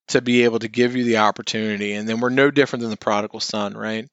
to 0.08 0.22
be 0.22 0.44
able 0.44 0.58
to 0.60 0.68
give 0.68 0.96
you 0.96 1.04
the 1.04 1.18
opportunity. 1.18 1.92
And 1.92 2.08
then 2.08 2.20
we're 2.20 2.30
no 2.30 2.50
different 2.50 2.80
than 2.80 2.90
the 2.90 2.96
prodigal 2.96 3.40
son, 3.40 3.76
right? 3.76 4.08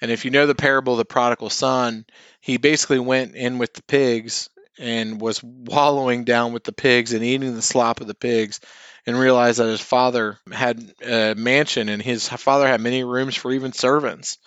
And 0.00 0.10
if 0.10 0.24
you 0.24 0.30
know 0.30 0.46
the 0.46 0.54
parable 0.54 0.92
of 0.92 0.98
the 0.98 1.04
prodigal 1.04 1.50
son, 1.50 2.04
he 2.40 2.56
basically 2.56 3.00
went 3.00 3.34
in 3.34 3.58
with 3.58 3.72
the 3.72 3.82
pigs 3.82 4.48
and 4.78 5.20
was 5.20 5.42
wallowing 5.42 6.24
down 6.24 6.52
with 6.52 6.64
the 6.64 6.72
pigs 6.72 7.12
and 7.12 7.24
eating 7.24 7.54
the 7.54 7.62
slop 7.62 8.00
of 8.00 8.06
the 8.06 8.14
pigs 8.14 8.60
and 9.06 9.18
realized 9.18 9.58
that 9.58 9.68
his 9.68 9.80
father 9.80 10.38
had 10.50 10.92
a 11.04 11.34
mansion 11.34 11.88
and 11.88 12.02
his 12.02 12.28
father 12.28 12.66
had 12.66 12.80
many 12.80 13.04
rooms 13.04 13.34
for 13.34 13.52
even 13.52 13.72
servants 13.72 14.38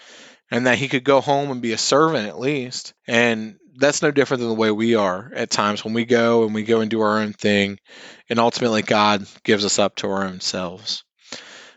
and 0.51 0.67
that 0.67 0.77
he 0.77 0.87
could 0.87 1.03
go 1.03 1.21
home 1.21 1.51
and 1.51 1.61
be 1.61 1.73
a 1.73 1.77
servant 1.77 2.27
at 2.27 2.39
least. 2.39 2.93
And 3.07 3.57
that's 3.75 4.01
no 4.01 4.11
different 4.11 4.41
than 4.41 4.49
the 4.49 4.55
way 4.55 4.71
we 4.71 4.95
are 4.95 5.31
at 5.35 5.49
times 5.49 5.83
when 5.83 5.93
we 5.93 6.05
go 6.05 6.43
and 6.43 6.53
we 6.53 6.63
go 6.63 6.81
and 6.81 6.91
do 6.91 7.01
our 7.01 7.19
own 7.19 7.33
thing 7.33 7.79
and 8.29 8.39
ultimately 8.39 8.83
God 8.83 9.25
gives 9.43 9.65
us 9.65 9.79
up 9.79 9.95
to 9.97 10.09
our 10.09 10.25
own 10.25 10.39
selves. 10.41 11.03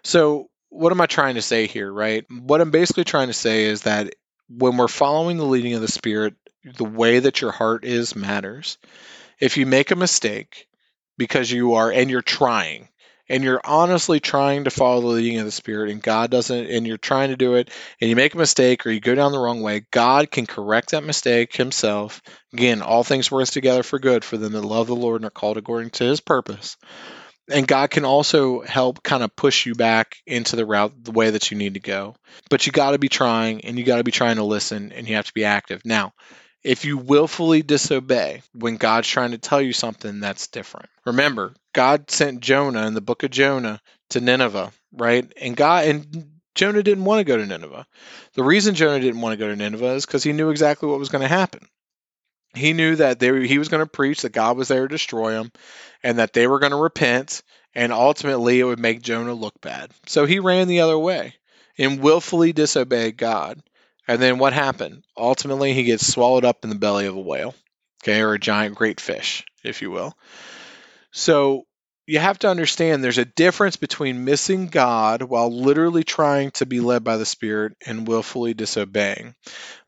So, 0.05 0.51
what 0.69 0.93
am 0.93 1.01
I 1.01 1.07
trying 1.07 1.37
to 1.37 1.43
say 1.43 1.67
here, 1.67 1.91
right? 1.91 2.25
What 2.31 2.61
I'm 2.61 2.71
basically 2.71 3.05
trying 3.05 3.29
to 3.29 3.33
say 3.33 3.65
is 3.65 3.83
that 3.83 4.15
when 4.49 4.77
we're 4.77 4.89
following 4.89 5.39
the 5.39 5.45
leading 5.45 5.75
of 5.75 5.81
the 5.81 5.89
Spirit, 5.89 6.35
the 6.77 6.85
way 6.85 7.19
that 7.19 7.41
your 7.41 7.53
heart 7.53 7.85
is 7.85 8.17
matters. 8.17 8.79
If 9.39 9.57
you 9.57 9.67
make 9.67 9.91
a 9.91 9.97
mistake, 9.97 10.67
because 11.19 11.51
you 11.51 11.75
are 11.75 11.91
and 11.91 12.11
you're 12.11 12.23
trying 12.23 12.89
and 13.29 13.43
you're 13.43 13.61
honestly 13.65 14.21
trying 14.21 14.65
to 14.65 14.71
follow 14.71 15.01
the 15.01 15.07
leading 15.09 15.39
of 15.39 15.45
the 15.45 15.51
spirit 15.53 15.91
and 15.91 16.03
god 16.03 16.31
doesn't 16.31 16.67
and 16.67 16.87
you're 16.87 16.97
trying 16.97 17.31
to 17.31 17.37
do 17.37 17.55
it 17.55 17.71
and 18.01 18.09
you 18.11 18.17
make 18.17 18.35
a 18.35 18.39
mistake 18.39 18.87
or 18.87 18.91
you 18.91 19.01
go 19.01 19.15
down 19.15 19.33
the 19.33 19.39
wrong 19.39 19.63
way 19.63 19.85
god 19.91 20.31
can 20.31 20.47
correct 20.47 20.91
that 20.91 21.05
mistake 21.05 21.55
himself. 21.55 22.23
Again 22.53 22.83
all 22.83 23.05
things 23.05 23.31
work 23.31 23.49
together 23.49 23.83
for 23.83 23.99
good 23.99 24.25
for 24.25 24.37
them 24.37 24.53
that 24.53 24.63
love 24.63 24.87
the 24.87 24.97
lord 24.97 25.21
and 25.21 25.27
are 25.27 25.31
called 25.31 25.57
according 25.57 25.91
to 25.91 26.05
his 26.05 26.21
purpose. 26.21 26.77
And 27.49 27.69
god 27.69 27.91
can 27.91 28.05
also 28.05 28.63
help 28.63 29.03
kind 29.03 29.23
of 29.23 29.35
push 29.37 29.67
you 29.67 29.75
back 29.75 30.17
into 30.27 30.57
the 30.57 30.67
route 30.67 30.93
the 31.03 31.13
way 31.13 31.31
that 31.31 31.51
you 31.51 31.57
need 31.57 31.75
to 31.75 31.81
go. 31.81 32.17
But 32.51 32.67
you 32.67 32.73
got 32.73 32.93
to 32.93 32.99
be 32.99 33.09
trying 33.09 33.65
and 33.65 33.79
you 33.79 33.85
got 33.85 33.99
to 33.99 34.05
be 34.05 34.13
trying 34.13 34.37
to 34.37 34.45
listen 34.45 34.93
and 34.93 35.09
you 35.09 35.17
have 35.17 35.27
to 35.27 35.35
be 35.35 35.45
active. 35.45 35.83
Now 35.85 36.13
If 36.67 36.85
you 36.85 36.99
willfully 36.99 37.63
disobey 37.63 38.43
when 38.53 38.77
God's 38.77 39.07
trying 39.07 39.31
to 39.31 39.39
tell 39.39 39.63
you 39.63 39.73
something, 39.73 40.19
that's 40.19 40.49
different. 40.49 40.89
Remember, 41.05 41.55
God 41.73 42.11
sent 42.11 42.41
Jonah 42.41 42.89
in 42.89 42.95
the 42.95 43.01
book 43.01 43.23
of 43.23 43.31
Jonah 43.31 43.81
to 44.11 44.21
Nineveh, 44.21 44.73
right? 44.93 45.33
And 45.41 45.57
God 45.57 45.87
and 45.87 46.41
Jonah 46.57 46.83
didn't 46.83 47.05
want 47.05 47.21
to 47.21 47.25
go 47.25 47.37
to 47.37 47.47
Nineveh. 47.47 47.87
The 48.35 48.43
reason 48.43 48.75
Jonah 48.75 48.99
didn't 48.99 49.21
want 49.21 49.35
to 49.35 49.37
go 49.37 49.49
to 49.49 49.55
Nineveh 49.55 49.95
is 49.95 50.07
because 50.07 50.25
he 50.25 50.33
knew 50.33 50.51
exactly 50.51 50.89
what 50.89 50.99
was 50.99 51.09
going 51.09 51.23
to 51.23 51.29
happen. 51.29 51.61
He 52.55 52.73
knew 52.73 52.97
that 52.97 53.21
they, 53.21 53.47
he 53.47 53.59
was 53.59 53.69
going 53.69 53.85
to 53.85 53.91
preach 53.91 54.23
that 54.23 54.33
God 54.33 54.57
was 54.57 54.67
there 54.67 54.89
to 54.89 54.93
destroy 54.93 55.35
them 55.35 55.53
and 56.03 56.19
that 56.19 56.33
they 56.33 56.49
were 56.49 56.59
going 56.59 56.73
to 56.73 56.77
repent, 56.77 57.43
and 57.77 57.93
ultimately 57.93 58.59
it 58.59 58.65
would 58.65 58.81
make 58.81 59.03
Jonah 59.03 59.35
look 59.35 59.61
bad. 59.61 59.93
So 60.07 60.27
he 60.27 60.41
ran 60.41 60.67
the 60.67 60.81
other 60.81 60.99
way 60.99 61.35
and 61.79 62.01
willfully 62.01 62.53
disobeyed 62.53 63.17
God. 63.17 63.63
And 64.09 64.21
then 64.21 64.39
what 64.39 64.53
happened? 64.53 65.03
Ultimately, 65.17 65.73
he 65.73 65.85
gets 65.85 66.07
swallowed 66.07 66.45
up 66.45 66.63
in 66.63 66.71
the 66.71 66.77
belly 66.77 67.07
of 67.07 67.17
a 67.17 67.21
whale, 67.21 67.55
okay, 68.03 68.21
or 68.21 68.35
a 68.35 68.39
giant 68.39 68.77
great 68.77 69.01
fish, 69.01 69.45
if 69.65 69.83
you 69.83 69.91
will. 69.91 70.17
So 71.11 71.65
you 72.07 72.21
have 72.21 72.39
to 72.41 72.49
understand 72.49 73.03
there's 73.03 73.19
a 73.19 73.25
difference 73.25 73.77
between 73.77 74.25
missing 74.25 74.69
God 74.69 75.23
while 75.23 75.51
literally 75.51 76.05
trying 76.05 76.53
to 76.53 76.67
be 76.67 76.81
led 76.81 77.03
by 77.03 77.17
the 77.17 77.27
Spirit 77.27 77.73
and 77.85 78.07
willfully 78.07 78.55
disobeying. 78.55 79.35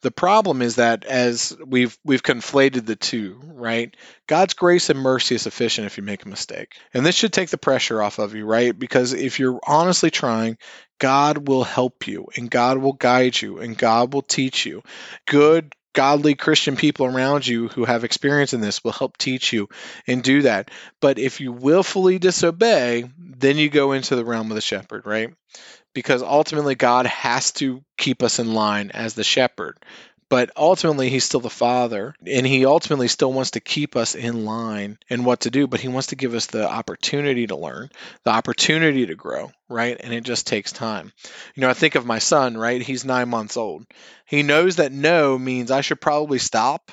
The 0.03 0.11
problem 0.11 0.61
is 0.61 0.77
that 0.77 1.05
as 1.05 1.57
we've 1.65 1.97
we've 2.05 2.23
conflated 2.23 2.87
the 2.87 2.97
two, 2.97 3.41
right? 3.45 3.97
God's 4.27 4.55
grace 4.55 4.91
and 4.91 4.99
mercy 4.99 5.37
is 5.37 5.43
sufficient 5.43 5.87
if 5.87 5.97
you 5.97 6.03
make 6.03 6.25
a 6.25 6.29
mistake. 6.29 6.75
And 6.93 7.07
this 7.07 7.15
should 7.15 7.33
take 7.33 7.51
the 7.51 7.59
pressure 7.59 8.03
off 8.03 8.19
of 8.19 8.35
you, 8.35 8.45
right? 8.45 8.77
Because 8.77 9.13
if 9.13 9.39
you're 9.39 9.61
honestly 9.67 10.11
trying, 10.11 10.59
God 10.99 11.47
will 11.47 11.65
help 11.65 12.09
you 12.09 12.27
and 12.37 12.51
God 12.51 12.79
will 12.79 12.93
guide 12.93 13.41
you 13.41 13.59
and 13.59 13.79
God 13.79 14.13
will 14.13 14.23
teach 14.23 14.67
you. 14.67 14.83
Good 15.27 15.73
godly 15.99 16.37
Christian 16.37 16.77
people 16.77 17.07
around 17.07 17.45
you 17.45 17.67
who 17.67 17.85
have 17.85 18.05
experience 18.05 18.55
in 18.55 18.61
this 18.61 18.85
will 18.85 18.93
help 18.93 19.19
teach 19.19 19.53
you 19.53 19.69
and 20.07 20.23
do 20.23 20.43
that. 20.43 20.71
But 21.01 21.19
if 21.19 21.41
you 21.41 21.51
willfully 21.51 22.21
disobey, 22.21 23.11
then 23.19 23.57
you 23.57 23.69
go 23.69 23.91
into 23.91 24.15
the 24.15 24.25
realm 24.25 24.49
of 24.53 24.55
the 24.55 24.61
shepherd, 24.61 25.07
right? 25.07 25.35
Because 25.95 26.23
ultimately, 26.23 26.77
God 26.77 27.07
has 27.07 27.51
to 27.55 27.83
keep 27.97 28.23
us 28.23 28.39
in 28.39 28.55
line 28.55 28.93
as 28.95 29.15
the 29.15 29.25
shepherd 29.25 29.77
but 30.29 30.51
ultimately 30.57 31.09
he's 31.09 31.25
still 31.25 31.41
the 31.41 31.51
father 31.51 32.15
and 32.27 32.47
he 32.47 32.67
ultimately 32.67 33.09
still 33.09 33.33
wants 33.33 33.53
to 33.53 33.61
keep 33.61 33.97
us 33.97 34.15
in 34.15 34.45
line 34.45 34.99
and 35.11 35.25
what 35.25 35.41
to 35.41 35.51
do 35.51 35.67
but 35.67 35.81
he 35.81 35.89
wants 35.89 36.09
to 36.09 36.17
give 36.17 36.35
us 36.35 36.47
the 36.47 36.69
opportunity 36.69 37.47
to 37.47 37.57
learn 37.57 37.91
the 38.25 38.31
opportunity 38.31 39.07
to 39.07 39.15
grow 39.15 39.51
right? 39.71 40.01
And 40.03 40.15
it 40.15 40.25
just 40.25 40.47
takes 40.47 40.73
time. 40.73 41.13
You 41.55 41.61
know 41.61 41.71
i 41.71 41.75
think 41.75 41.95
of 41.95 42.07
my 42.07 42.19
son 42.19 42.57
right? 42.57 42.81
He's 42.81 43.05
nine 43.05 43.29
months 43.29 43.57
old. 43.57 43.87
He 44.27 44.43
knows 44.43 44.77
that 44.77 44.93
no 44.93 45.39
means 45.39 45.71
i 45.71 45.81
should 45.81 46.01
probably 46.01 46.39
stop 46.39 46.93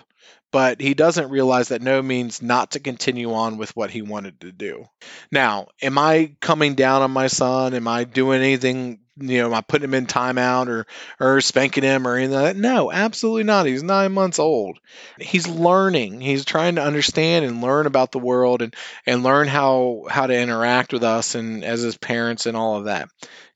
but 0.56 0.80
he 0.80 0.94
doesn't 0.94 1.32
realize 1.32 1.68
that 1.68 1.82
no 1.82 2.02
means 2.02 2.42
not 2.42 2.72
to 2.72 2.80
continue 2.80 3.34
on 3.34 3.58
with 3.58 3.76
what 3.76 3.92
he 3.92 4.02
wanted 4.02 4.40
to 4.40 4.54
do. 4.54 4.86
Now, 5.30 5.68
am 5.82 5.98
I 5.98 6.38
coming 6.40 6.76
down 6.76 7.02
on 7.02 7.12
my 7.12 7.28
son? 7.28 7.74
Am 7.74 7.90
I 7.90 8.06
doing 8.06 8.40
anything 8.40 9.02
you 9.18 9.40
know, 9.40 9.48
am 9.48 9.54
I 9.54 9.60
putting 9.60 9.84
him 9.84 9.94
in 9.94 10.08
timeout 10.08 10.68
or 10.68 10.88
or 11.20 11.42
spanking 11.42 11.84
him 11.84 12.08
or 12.08 12.16
anything 12.16 12.36
like 12.36 12.54
that? 12.54 12.56
No, 12.56 12.90
absolutely 12.90 13.44
not. 13.44 13.66
He's 13.66 13.84
nine 13.84 14.14
months 14.14 14.40
old. 14.40 14.80
He's 15.20 15.46
learning. 15.46 16.22
He's 16.22 16.46
trying 16.46 16.76
to 16.76 16.84
understand 16.84 17.44
and 17.44 17.62
learn 17.62 17.86
about 17.86 18.14
the 18.14 18.20
world 18.20 18.62
and 18.62 18.74
and 19.06 19.24
learn 19.24 19.50
how 19.50 20.06
how 20.10 20.26
to 20.26 20.40
interact 20.40 20.94
with 20.94 21.04
us 21.04 21.36
and 21.36 21.66
as 21.66 21.82
his 21.82 21.98
parents 21.98 22.46
and 22.46 22.56
all 22.56 22.78
of 22.78 22.86
that. 22.86 23.10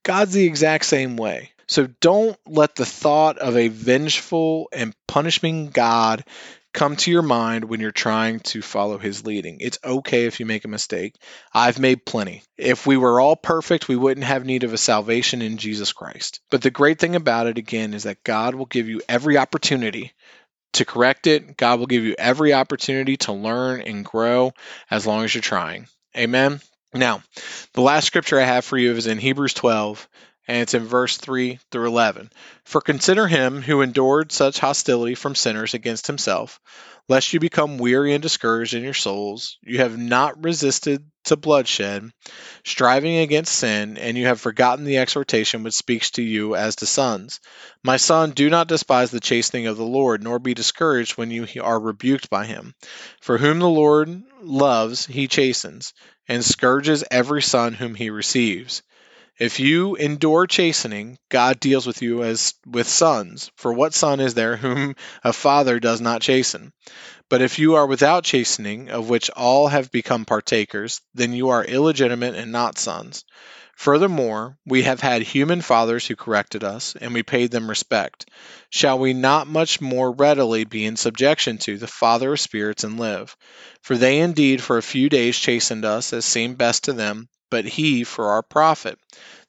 God's 0.03 0.33
the 0.33 0.45
exact 0.45 0.83
same 0.83 1.15
way. 1.15 1.51
So 1.69 1.88
don't 2.01 2.35
let 2.47 2.75
the 2.75 2.85
thought 2.85 3.38
of 3.38 3.55
a 3.55 3.67
vengeful 3.67 4.67
and 4.73 4.93
punishing 5.07 5.69
God 5.69 6.25
come 6.73 6.95
to 6.95 7.12
your 7.12 7.21
mind 7.21 7.65
when 7.65 7.79
you're 7.79 7.91
trying 7.91 8.39
to 8.41 8.62
follow 8.62 8.97
his 8.97 9.25
leading. 9.25 9.58
It's 9.60 9.79
okay 9.84 10.25
if 10.25 10.39
you 10.39 10.45
make 10.45 10.65
a 10.65 10.69
mistake. 10.69 11.15
I've 11.53 11.79
made 11.79 12.05
plenty. 12.05 12.43
If 12.58 12.86
we 12.86 12.97
were 12.97 13.19
all 13.19 13.36
perfect, 13.36 13.88
we 13.88 13.95
wouldn't 13.95 14.25
have 14.25 14.45
need 14.45 14.63
of 14.63 14.73
a 14.73 14.77
salvation 14.77 15.41
in 15.41 15.58
Jesus 15.58 15.93
Christ. 15.93 16.41
But 16.49 16.62
the 16.62 16.71
great 16.71 16.99
thing 16.99 17.15
about 17.15 17.47
it, 17.47 17.58
again, 17.58 17.93
is 17.93 18.03
that 18.03 18.23
God 18.23 18.55
will 18.55 18.65
give 18.65 18.88
you 18.88 19.01
every 19.10 19.38
opportunity 19.38 20.13
to 20.73 20.86
correct 20.86 21.27
it. 21.27 21.58
God 21.58 21.79
will 21.79 21.88
give 21.88 22.03
you 22.03 22.15
every 22.17 22.53
opportunity 22.53 23.17
to 23.17 23.34
learn 23.34 23.82
and 23.82 24.05
grow 24.05 24.51
as 24.91 25.08
long 25.08 25.23
as 25.23 25.34
you're 25.34 25.41
trying. 25.41 25.88
Amen. 26.15 26.60
Now, 26.93 27.21
the 27.73 27.82
last 27.82 28.08
scripture 28.08 28.39
I 28.39 28.45
have 28.45 28.65
for 28.65 28.77
you 28.77 28.91
is 28.93 29.08
in 29.08 29.19
Hebrews 29.19 29.53
12, 29.53 30.08
and 30.49 30.57
it's 30.63 30.73
in 30.73 30.83
verse 30.83 31.15
3 31.15 31.59
through 31.69 31.85
11. 31.85 32.31
For 32.63 32.81
consider 32.81 33.27
him 33.27 33.62
who 33.62 33.81
endured 33.81 34.31
such 34.31 34.57
hostility 34.57 35.13
from 35.13 35.35
sinners 35.35 35.75
against 35.75 36.07
himself, 36.07 36.59
lest 37.07 37.33
you 37.33 37.39
become 37.39 37.77
weary 37.77 38.15
and 38.15 38.21
discouraged 38.23 38.73
in 38.73 38.81
your 38.81 38.95
souls. 38.95 39.59
You 39.62 39.77
have 39.77 39.95
not 39.99 40.43
resisted 40.43 41.05
to 41.25 41.35
bloodshed, 41.35 42.09
striving 42.65 43.17
against 43.17 43.53
sin, 43.53 43.99
and 43.99 44.17
you 44.17 44.25
have 44.25 44.41
forgotten 44.41 44.85
the 44.85 44.97
exhortation 44.97 45.62
which 45.62 45.75
speaks 45.75 46.09
to 46.12 46.23
you 46.23 46.55
as 46.55 46.77
to 46.77 46.88
sons. 46.88 47.41
My 47.83 47.97
son, 47.97 48.31
do 48.31 48.49
not 48.49 48.67
despise 48.67 49.12
the 49.12 49.19
chastening 49.19 49.67
of 49.67 49.77
the 49.77 49.85
Lord, 49.85 50.23
nor 50.23 50.39
be 50.39 50.55
discouraged 50.55 51.15
when 51.15 51.29
you 51.29 51.45
are 51.62 51.79
rebuked 51.79 52.27
by 52.27 52.47
him. 52.47 52.73
For 53.21 53.38
whom 53.38 53.59
the 53.59 53.69
Lord 53.69 54.23
loves, 54.41 55.05
he 55.05 55.27
chastens, 55.27 55.93
and 56.27 56.43
scourges 56.43 57.03
every 57.12 57.43
son 57.43 57.75
whom 57.75 57.93
he 57.93 58.09
receives. 58.09 58.81
If 59.39 59.58
you 59.58 59.95
endure 59.95 60.47
chastening, 60.47 61.17
God 61.30 61.62
deals 61.62 61.88
with 61.88 62.02
you 62.02 62.23
as 62.25 62.56
with 62.65 62.89
sons. 62.89 63.49
For 63.56 63.71
what 63.71 63.93
son 63.93 64.19
is 64.19 64.34
there 64.34 64.58
whom 64.58 64.97
a 65.23 65.32
father 65.32 65.80
does 65.80 66.02
not 66.02 66.21
chasten? 66.21 66.73
But 67.30 67.41
if 67.41 67.58
you 67.58 67.75
are 67.75 67.88
without 67.88 68.25
chastening, 68.25 68.89
of 68.89 69.08
which 69.08 69.30
all 69.30 69.69
have 69.69 69.91
become 69.91 70.25
partakers, 70.25 70.99
then 71.13 71.32
you 71.32 71.47
are 71.47 71.63
illegitimate 71.63 72.36
and 72.36 72.52
not 72.52 72.78
sons. 72.78 73.23
Furthermore, 73.78 74.58
we 74.65 74.84
have 74.84 74.99
had 74.99 75.21
human 75.21 75.62
fathers 75.62 76.06
who 76.06 76.17
corrected 76.17 76.65
us, 76.65 76.93
and 76.99 77.13
we 77.13 77.23
paid 77.23 77.49
them 77.49 77.69
respect. 77.69 78.30
Shall 78.69 78.99
we 78.99 79.13
not 79.13 79.47
much 79.47 79.80
more 79.80 80.12
readily 80.12 80.65
be 80.65 80.86
in 80.86 80.97
subjection 80.97 81.60
to 81.60 81.78
the 81.78 81.88
Father 81.88 82.34
of 82.34 82.41
spirits 82.41 82.84
and 82.84 82.99
live? 82.99 83.38
For 83.84 83.95
they 83.95 84.19
indeed 84.19 84.62
for 84.62 84.78
a 84.78 84.84
few 84.84 85.08
days 85.08 85.39
chastened 85.39 85.86
us 85.86 86.12
as 86.12 86.25
seemed 86.25 86.58
best 86.58 86.84
to 86.84 86.93
them 86.93 87.30
but 87.49 87.65
he 87.65 88.03
for 88.03 88.31
our 88.31 88.43
profit, 88.43 88.99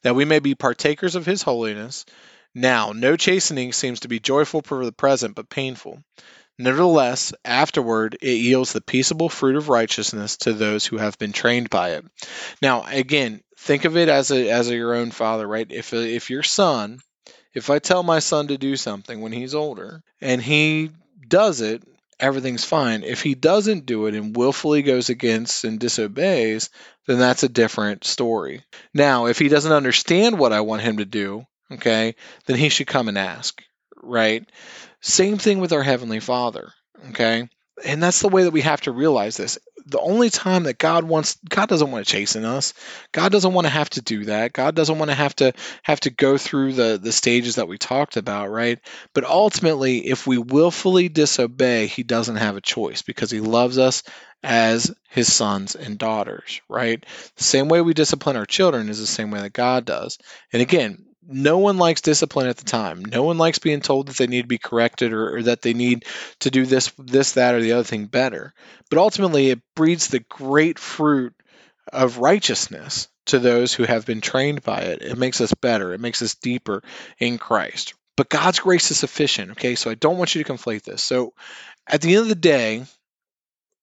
that 0.03 0.15
we 0.15 0.25
may 0.25 0.39
be 0.39 0.55
partakers 0.55 1.15
of 1.15 1.25
his 1.25 1.41
holiness. 1.41 2.05
Now, 2.53 2.91
no 2.91 3.15
chastening 3.15 3.73
seems 3.73 4.01
to 4.01 4.07
be 4.07 4.19
joyful 4.19 4.61
for 4.61 4.83
the 4.85 4.91
present, 4.91 5.35
but 5.35 5.49
painful. 5.49 6.03
Nevertheless, 6.57 7.33
afterward 7.43 8.17
it 8.21 8.33
yields 8.33 8.73
the 8.73 8.81
peaceable 8.81 9.29
fruit 9.29 9.55
of 9.55 9.69
righteousness 9.69 10.37
to 10.37 10.53
those 10.53 10.85
who 10.85 10.97
have 10.97 11.17
been 11.17 11.31
trained 11.31 11.69
by 11.69 11.91
it. 11.91 12.05
Now, 12.61 12.83
again, 12.85 13.41
think 13.57 13.85
of 13.85 13.97
it 13.97 14.09
as 14.09 14.31
a 14.31 14.49
as 14.49 14.69
a, 14.69 14.75
your 14.75 14.93
own 14.93 15.11
father, 15.11 15.47
right? 15.47 15.65
If 15.71 15.93
if 15.93 16.29
your 16.29 16.43
son, 16.43 16.99
if 17.53 17.69
I 17.69 17.79
tell 17.79 18.03
my 18.03 18.19
son 18.19 18.47
to 18.47 18.57
do 18.57 18.75
something 18.75 19.21
when 19.21 19.31
he's 19.31 19.55
older 19.55 20.03
and 20.19 20.41
he 20.41 20.91
does 21.27 21.61
it, 21.61 21.83
everything's 22.21 22.63
fine. 22.63 23.03
If 23.03 23.21
he 23.21 23.35
doesn't 23.35 23.85
do 23.85 24.05
it 24.05 24.15
and 24.15 24.35
willfully 24.35 24.83
goes 24.83 25.09
against 25.09 25.63
and 25.63 25.79
disobeys, 25.79 26.69
then 27.07 27.19
that's 27.19 27.43
a 27.43 27.49
different 27.49 28.03
story. 28.03 28.63
Now, 28.93 29.25
if 29.25 29.39
he 29.39 29.49
doesn't 29.49 29.71
understand 29.71 30.37
what 30.37 30.53
I 30.53 30.61
want 30.61 30.83
him 30.83 30.97
to 30.97 31.05
do, 31.05 31.45
okay, 31.71 32.15
then 32.45 32.57
he 32.57 32.69
should 32.69 32.87
come 32.87 33.07
and 33.07 33.17
ask, 33.17 33.61
right? 34.01 34.47
Same 35.01 35.37
thing 35.37 35.59
with 35.59 35.73
our 35.73 35.83
Heavenly 35.83 36.19
Father, 36.19 36.71
okay? 37.09 37.49
And 37.83 38.01
that's 38.01 38.21
the 38.21 38.29
way 38.29 38.43
that 38.43 38.51
we 38.51 38.61
have 38.61 38.81
to 38.81 38.91
realize 38.91 39.37
this 39.37 39.57
the 39.85 39.99
only 39.99 40.29
time 40.29 40.63
that 40.63 40.77
God 40.77 41.03
wants 41.03 41.37
God 41.47 41.69
doesn't 41.69 41.91
want 41.91 42.05
to 42.05 42.11
chasten 42.11 42.45
us. 42.45 42.73
God 43.11 43.31
doesn't 43.31 43.53
want 43.53 43.65
to 43.65 43.71
have 43.71 43.89
to 43.91 44.01
do 44.01 44.25
that. 44.25 44.53
God 44.53 44.75
doesn't 44.75 44.97
want 44.97 45.11
to 45.11 45.15
have 45.15 45.35
to 45.37 45.53
have 45.83 45.99
to 46.01 46.09
go 46.09 46.37
through 46.37 46.73
the 46.73 46.99
the 47.01 47.11
stages 47.11 47.55
that 47.55 47.67
we 47.67 47.77
talked 47.77 48.17
about, 48.17 48.49
right? 48.49 48.79
But 49.13 49.25
ultimately, 49.25 50.07
if 50.07 50.27
we 50.27 50.37
willfully 50.37 51.09
disobey, 51.09 51.87
he 51.87 52.03
doesn't 52.03 52.37
have 52.37 52.57
a 52.57 52.61
choice 52.61 53.01
because 53.01 53.31
he 53.31 53.39
loves 53.39 53.77
us 53.77 54.03
as 54.43 54.93
his 55.09 55.31
sons 55.31 55.75
and 55.75 55.97
daughters, 55.97 56.61
right? 56.67 57.05
The 57.35 57.43
same 57.43 57.67
way 57.67 57.81
we 57.81 57.93
discipline 57.93 58.37
our 58.37 58.45
children 58.45 58.89
is 58.89 58.99
the 58.99 59.07
same 59.07 59.31
way 59.31 59.41
that 59.41 59.53
God 59.53 59.85
does. 59.85 60.17
And 60.51 60.61
again, 60.61 61.05
no 61.27 61.59
one 61.59 61.77
likes 61.77 62.01
discipline 62.01 62.47
at 62.47 62.57
the 62.57 62.65
time. 62.65 63.05
No 63.05 63.23
one 63.23 63.37
likes 63.37 63.59
being 63.59 63.81
told 63.81 64.07
that 64.07 64.17
they 64.17 64.27
need 64.27 64.41
to 64.41 64.47
be 64.47 64.57
corrected 64.57 65.13
or, 65.13 65.37
or, 65.37 65.43
that 65.43 65.61
they 65.61 65.73
need 65.73 66.05
to 66.39 66.51
do 66.51 66.65
this, 66.65 66.91
this, 66.97 67.33
that, 67.33 67.55
or 67.55 67.61
the 67.61 67.73
other 67.73 67.83
thing 67.83 68.05
better. 68.05 68.53
But 68.89 68.99
ultimately, 68.99 69.49
it 69.49 69.61
breeds 69.75 70.07
the 70.07 70.19
great 70.19 70.79
fruit 70.79 71.33
of 71.91 72.17
righteousness 72.17 73.07
to 73.27 73.39
those 73.39 73.73
who 73.73 73.83
have 73.83 74.05
been 74.05 74.21
trained 74.21 74.63
by 74.63 74.81
it. 74.81 75.01
It 75.01 75.17
makes 75.17 75.41
us 75.41 75.53
better. 75.53 75.93
It 75.93 76.01
makes 76.01 76.21
us 76.21 76.35
deeper 76.35 76.83
in 77.19 77.37
Christ. 77.37 77.93
But 78.17 78.29
God's 78.29 78.59
grace 78.59 78.91
is 78.91 78.97
sufficient. 78.97 79.51
Okay, 79.51 79.75
so 79.75 79.89
I 79.89 79.95
don't 79.95 80.17
want 80.17 80.35
you 80.35 80.43
to 80.43 80.51
conflate 80.51 80.83
this. 80.83 81.03
So 81.03 81.33
at 81.87 82.01
the 82.01 82.15
end 82.15 82.23
of 82.23 82.29
the 82.29 82.35
day, 82.35 82.85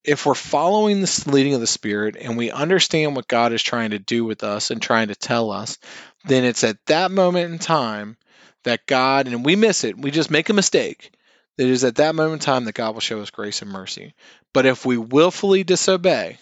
if 0.04 0.26
we're 0.26 0.34
following 0.34 1.00
the 1.00 1.24
leading 1.26 1.54
of 1.54 1.60
the 1.60 1.66
Spirit 1.66 2.16
and 2.18 2.36
we 2.36 2.50
understand 2.50 3.14
what 3.14 3.28
God 3.28 3.52
is 3.52 3.62
trying 3.62 3.90
to 3.90 3.98
do 3.98 4.24
with 4.24 4.42
us 4.42 4.70
and 4.70 4.80
trying 4.80 5.08
to 5.08 5.14
tell 5.14 5.50
us, 5.50 5.78
then 6.24 6.44
it's 6.44 6.64
at 6.64 6.84
that 6.86 7.10
moment 7.10 7.52
in 7.52 7.58
time 7.58 8.16
that 8.64 8.86
God, 8.86 9.26
and 9.26 9.44
we 9.44 9.56
miss 9.56 9.84
it, 9.84 9.98
we 9.98 10.10
just 10.10 10.30
make 10.30 10.48
a 10.48 10.54
mistake, 10.54 11.12
it 11.56 11.68
is 11.68 11.84
at 11.84 11.96
that 11.96 12.14
moment 12.14 12.42
in 12.42 12.46
time 12.46 12.64
that 12.64 12.74
God 12.74 12.94
will 12.94 13.00
show 13.00 13.20
us 13.20 13.30
grace 13.30 13.62
and 13.62 13.70
mercy. 13.70 14.14
But 14.52 14.66
if 14.66 14.86
we 14.86 14.96
willfully 14.96 15.64
disobey, 15.64 16.38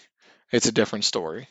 it's 0.51 0.67
a 0.67 0.71
different 0.71 1.05
story. 1.05 1.47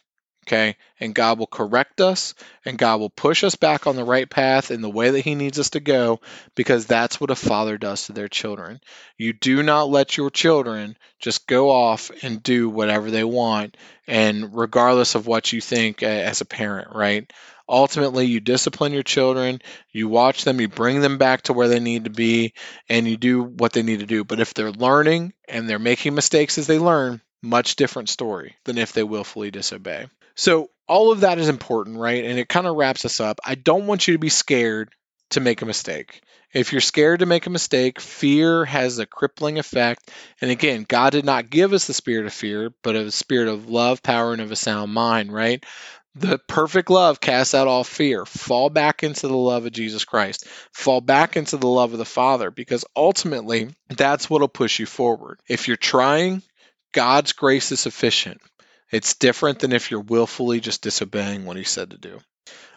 Okay. 0.46 0.76
And 1.00 1.12
God 1.12 1.40
will 1.40 1.48
correct 1.48 2.00
us 2.00 2.34
and 2.64 2.78
God 2.78 3.00
will 3.00 3.10
push 3.10 3.42
us 3.42 3.56
back 3.56 3.88
on 3.88 3.96
the 3.96 4.04
right 4.04 4.30
path 4.30 4.70
in 4.70 4.80
the 4.80 4.88
way 4.88 5.10
that 5.10 5.22
He 5.22 5.34
needs 5.34 5.58
us 5.58 5.70
to 5.70 5.80
go 5.80 6.20
because 6.54 6.86
that's 6.86 7.20
what 7.20 7.32
a 7.32 7.34
father 7.34 7.76
does 7.76 8.06
to 8.06 8.12
their 8.12 8.28
children. 8.28 8.80
You 9.18 9.32
do 9.32 9.64
not 9.64 9.90
let 9.90 10.16
your 10.16 10.30
children 10.30 10.96
just 11.18 11.48
go 11.48 11.70
off 11.70 12.12
and 12.22 12.44
do 12.44 12.68
whatever 12.68 13.10
they 13.10 13.24
want, 13.24 13.76
and 14.06 14.56
regardless 14.56 15.16
of 15.16 15.26
what 15.26 15.52
you 15.52 15.60
think 15.60 16.04
as 16.04 16.40
a 16.40 16.46
parent, 16.46 16.94
right? 16.94 17.30
Ultimately, 17.68 18.26
you 18.26 18.40
discipline 18.40 18.92
your 18.92 19.02
children, 19.02 19.60
you 19.90 20.08
watch 20.08 20.44
them, 20.44 20.60
you 20.60 20.68
bring 20.68 21.00
them 21.00 21.18
back 21.18 21.42
to 21.42 21.52
where 21.52 21.68
they 21.68 21.80
need 21.80 22.04
to 22.04 22.10
be, 22.10 22.54
and 22.88 23.08
you 23.08 23.16
do 23.16 23.42
what 23.42 23.72
they 23.72 23.82
need 23.82 24.00
to 24.00 24.06
do. 24.06 24.24
But 24.24 24.40
if 24.40 24.54
they're 24.54 24.70
learning 24.70 25.32
and 25.48 25.68
they're 25.68 25.78
making 25.78 26.14
mistakes 26.14 26.58
as 26.58 26.66
they 26.66 26.78
learn, 26.78 27.20
much 27.42 27.76
different 27.76 28.08
story 28.08 28.56
than 28.64 28.78
if 28.78 28.92
they 28.92 29.02
willfully 29.02 29.50
disobey. 29.50 30.06
So, 30.36 30.70
all 30.88 31.10
of 31.10 31.20
that 31.20 31.38
is 31.38 31.48
important, 31.48 31.98
right? 31.98 32.24
And 32.24 32.38
it 32.38 32.48
kind 32.48 32.66
of 32.66 32.76
wraps 32.76 33.04
us 33.04 33.20
up. 33.20 33.40
I 33.44 33.56
don't 33.56 33.86
want 33.86 34.06
you 34.06 34.14
to 34.14 34.18
be 34.18 34.28
scared 34.28 34.90
to 35.30 35.40
make 35.40 35.62
a 35.62 35.66
mistake. 35.66 36.22
If 36.52 36.72
you're 36.72 36.80
scared 36.80 37.20
to 37.20 37.26
make 37.26 37.46
a 37.46 37.50
mistake, 37.50 38.00
fear 38.00 38.64
has 38.64 38.98
a 38.98 39.06
crippling 39.06 39.58
effect. 39.58 40.10
And 40.40 40.50
again, 40.50 40.86
God 40.88 41.10
did 41.10 41.24
not 41.24 41.50
give 41.50 41.72
us 41.72 41.86
the 41.86 41.92
spirit 41.92 42.26
of 42.26 42.32
fear, 42.32 42.70
but 42.82 42.94
a 42.94 43.10
spirit 43.10 43.48
of 43.48 43.68
love, 43.68 44.02
power, 44.02 44.32
and 44.32 44.40
of 44.40 44.52
a 44.52 44.56
sound 44.56 44.92
mind, 44.92 45.32
right? 45.32 45.64
The 46.18 46.38
perfect 46.38 46.88
love 46.88 47.20
casts 47.20 47.52
out 47.52 47.68
all 47.68 47.84
fear. 47.84 48.24
Fall 48.24 48.70
back 48.70 49.02
into 49.02 49.28
the 49.28 49.36
love 49.36 49.66
of 49.66 49.72
Jesus 49.72 50.06
Christ. 50.06 50.46
Fall 50.72 51.02
back 51.02 51.36
into 51.36 51.58
the 51.58 51.66
love 51.66 51.92
of 51.92 51.98
the 51.98 52.06
Father 52.06 52.50
because 52.50 52.86
ultimately 52.96 53.68
that's 53.88 54.30
what 54.30 54.40
will 54.40 54.48
push 54.48 54.78
you 54.78 54.86
forward. 54.86 55.40
If 55.46 55.68
you're 55.68 55.76
trying, 55.76 56.40
God's 56.92 57.34
grace 57.34 57.70
is 57.70 57.80
sufficient. 57.80 58.40
It's 58.90 59.16
different 59.16 59.58
than 59.58 59.74
if 59.74 59.90
you're 59.90 60.00
willfully 60.00 60.60
just 60.60 60.80
disobeying 60.80 61.44
what 61.44 61.58
He 61.58 61.64
said 61.64 61.90
to 61.90 61.98
do. 61.98 62.18